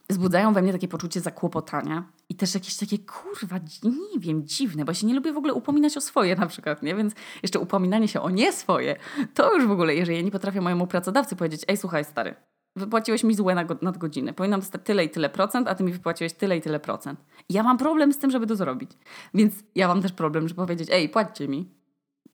wzbudzają 0.08 0.52
we 0.52 0.62
mnie 0.62 0.72
takie 0.72 0.88
poczucie 0.88 1.20
zakłopotania 1.20 2.12
i 2.28 2.34
też 2.34 2.54
jakieś 2.54 2.76
takie, 2.76 2.98
kurwa, 2.98 3.58
nie 3.82 4.18
wiem, 4.18 4.46
dziwne, 4.46 4.84
bo 4.84 4.90
ja 4.90 4.94
się 4.94 5.06
nie 5.06 5.14
lubię 5.14 5.32
w 5.32 5.36
ogóle 5.36 5.54
upominać 5.54 5.96
o 5.96 6.00
swoje 6.00 6.36
na 6.36 6.46
przykład, 6.46 6.82
nie? 6.82 6.94
Więc 6.94 7.14
jeszcze 7.42 7.58
upominanie 7.58 8.08
się 8.08 8.20
o 8.20 8.30
nie 8.30 8.52
swoje, 8.52 8.96
to 9.34 9.54
już 9.54 9.66
w 9.66 9.70
ogóle, 9.70 9.94
jeżeli 9.94 10.16
ja 10.16 10.22
nie 10.22 10.30
potrafię 10.30 10.60
mojemu 10.60 10.86
pracodawcy 10.86 11.36
powiedzieć, 11.36 11.62
ej, 11.68 11.76
słuchaj, 11.76 12.04
stary, 12.04 12.34
wypłaciłeś 12.78 13.24
mi 13.24 13.34
złe 13.34 13.54
nadgodziny. 13.82 14.32
Powinnam 14.32 14.60
dostać 14.60 14.80
tyle 14.84 15.04
i 15.04 15.10
tyle 15.10 15.28
procent, 15.28 15.68
a 15.68 15.74
ty 15.74 15.84
mi 15.84 15.92
wypłaciłeś 15.92 16.32
tyle 16.32 16.56
i 16.56 16.60
tyle 16.60 16.80
procent. 16.80 17.20
I 17.48 17.54
ja 17.54 17.62
mam 17.62 17.78
problem 17.78 18.12
z 18.12 18.18
tym, 18.18 18.30
żeby 18.30 18.46
to 18.46 18.56
zrobić. 18.56 18.90
Więc 19.34 19.54
ja 19.74 19.88
mam 19.88 20.02
też 20.02 20.12
problem, 20.12 20.48
żeby 20.48 20.60
powiedzieć, 20.60 20.88
ej, 20.92 21.08
płaćcie 21.08 21.48
mi. 21.48 21.70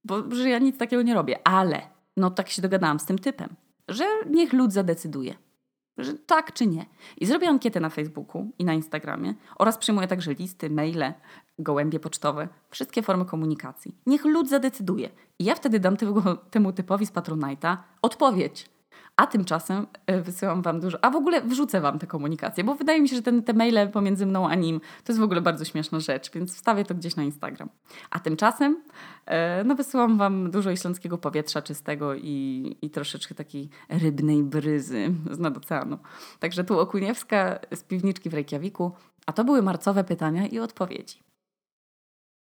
Bo 0.05 0.35
że 0.35 0.49
ja 0.49 0.59
nic 0.59 0.79
takiego 0.79 1.03
nie 1.03 1.15
robię. 1.15 1.49
Ale, 1.49 1.83
no 2.17 2.31
tak 2.31 2.49
się 2.49 2.63
dogadałam 2.63 3.01
z 3.01 3.05
tym 3.05 3.19
typem, 3.19 3.49
że 3.89 4.05
niech 4.31 4.53
lud 4.53 4.73
zadecyduje. 4.73 5.35
Że 5.99 6.15
tak 6.15 6.53
czy 6.53 6.67
nie. 6.67 6.87
I 7.17 7.27
zrobię 7.27 7.49
ankietę 7.49 7.81
na 7.81 7.91
Facebooku 7.91 8.51
i 8.59 8.65
na 8.65 8.75
Instagramie 8.75 9.35
oraz 9.59 9.79
przyjmuję 9.79 10.09
także 10.09 10.35
listy, 10.35 10.71
maile, 10.71 11.13
gołębie 11.59 12.01
pocztowe, 12.01 12.49
wszystkie 12.71 13.03
formy 13.03 13.25
komunikacji. 13.25 13.99
Niech 14.07 14.25
lud 14.25 14.49
zadecyduje. 14.49 15.11
I 15.39 15.45
ja 15.45 15.55
wtedy 15.55 15.81
dam 15.81 15.97
temu, 15.97 16.23
temu 16.51 16.73
typowi 16.73 17.07
z 17.07 17.13
Patronite'a 17.13 17.77
odpowiedź 18.03 18.74
a 19.17 19.27
tymczasem 19.27 19.87
e, 20.07 20.21
wysyłam 20.21 20.63
Wam 20.63 20.81
dużo, 20.81 20.99
a 21.05 21.11
w 21.11 21.17
ogóle 21.17 21.43
wrzucę 21.43 21.81
Wam 21.81 21.99
te 21.99 22.07
komunikacje, 22.07 22.65
bo 22.65 22.75
wydaje 22.75 23.01
mi 23.03 23.09
się, 23.09 23.17
że 23.17 23.23
ten, 23.23 23.43
te 23.43 23.53
maile 23.53 23.89
pomiędzy 23.93 24.27
mną 24.27 24.49
a 24.49 24.55
nim 24.55 24.81
to 24.81 25.13
jest 25.13 25.21
w 25.21 25.23
ogóle 25.23 25.41
bardzo 25.41 25.65
śmieszna 25.65 26.01
rzecz, 26.01 26.33
więc 26.33 26.55
wstawię 26.57 26.85
to 26.85 26.95
gdzieś 26.95 27.17
na 27.17 27.23
Instagram. 27.23 27.69
A 28.11 28.21
tymczasem 28.21 28.83
e, 29.27 29.65
no, 29.65 29.75
wysyłam 29.75 30.19
Wam 30.19 30.51
dużo 30.51 30.71
islandzkiego 30.71 31.19
powietrza 31.19 31.63
czystego 31.63 32.15
i, 32.15 32.77
i 32.83 32.91
troszeczkę 32.91 33.35
takiej 33.35 33.69
rybnej 33.89 34.43
bryzy 34.43 35.15
z 35.31 35.39
nad 35.39 35.57
oceanu. 35.57 35.99
Także 36.39 36.65
tu 36.65 36.79
Okuniewska 36.79 37.59
z 37.75 37.83
piwniczki 37.83 38.31
w 38.31 38.35
Reykjaviku, 38.35 38.93
a 39.27 39.33
to 39.33 39.45
były 39.45 39.63
marcowe 39.63 40.05
pytania 40.05 40.47
i 40.47 40.59
odpowiedzi. 40.59 41.34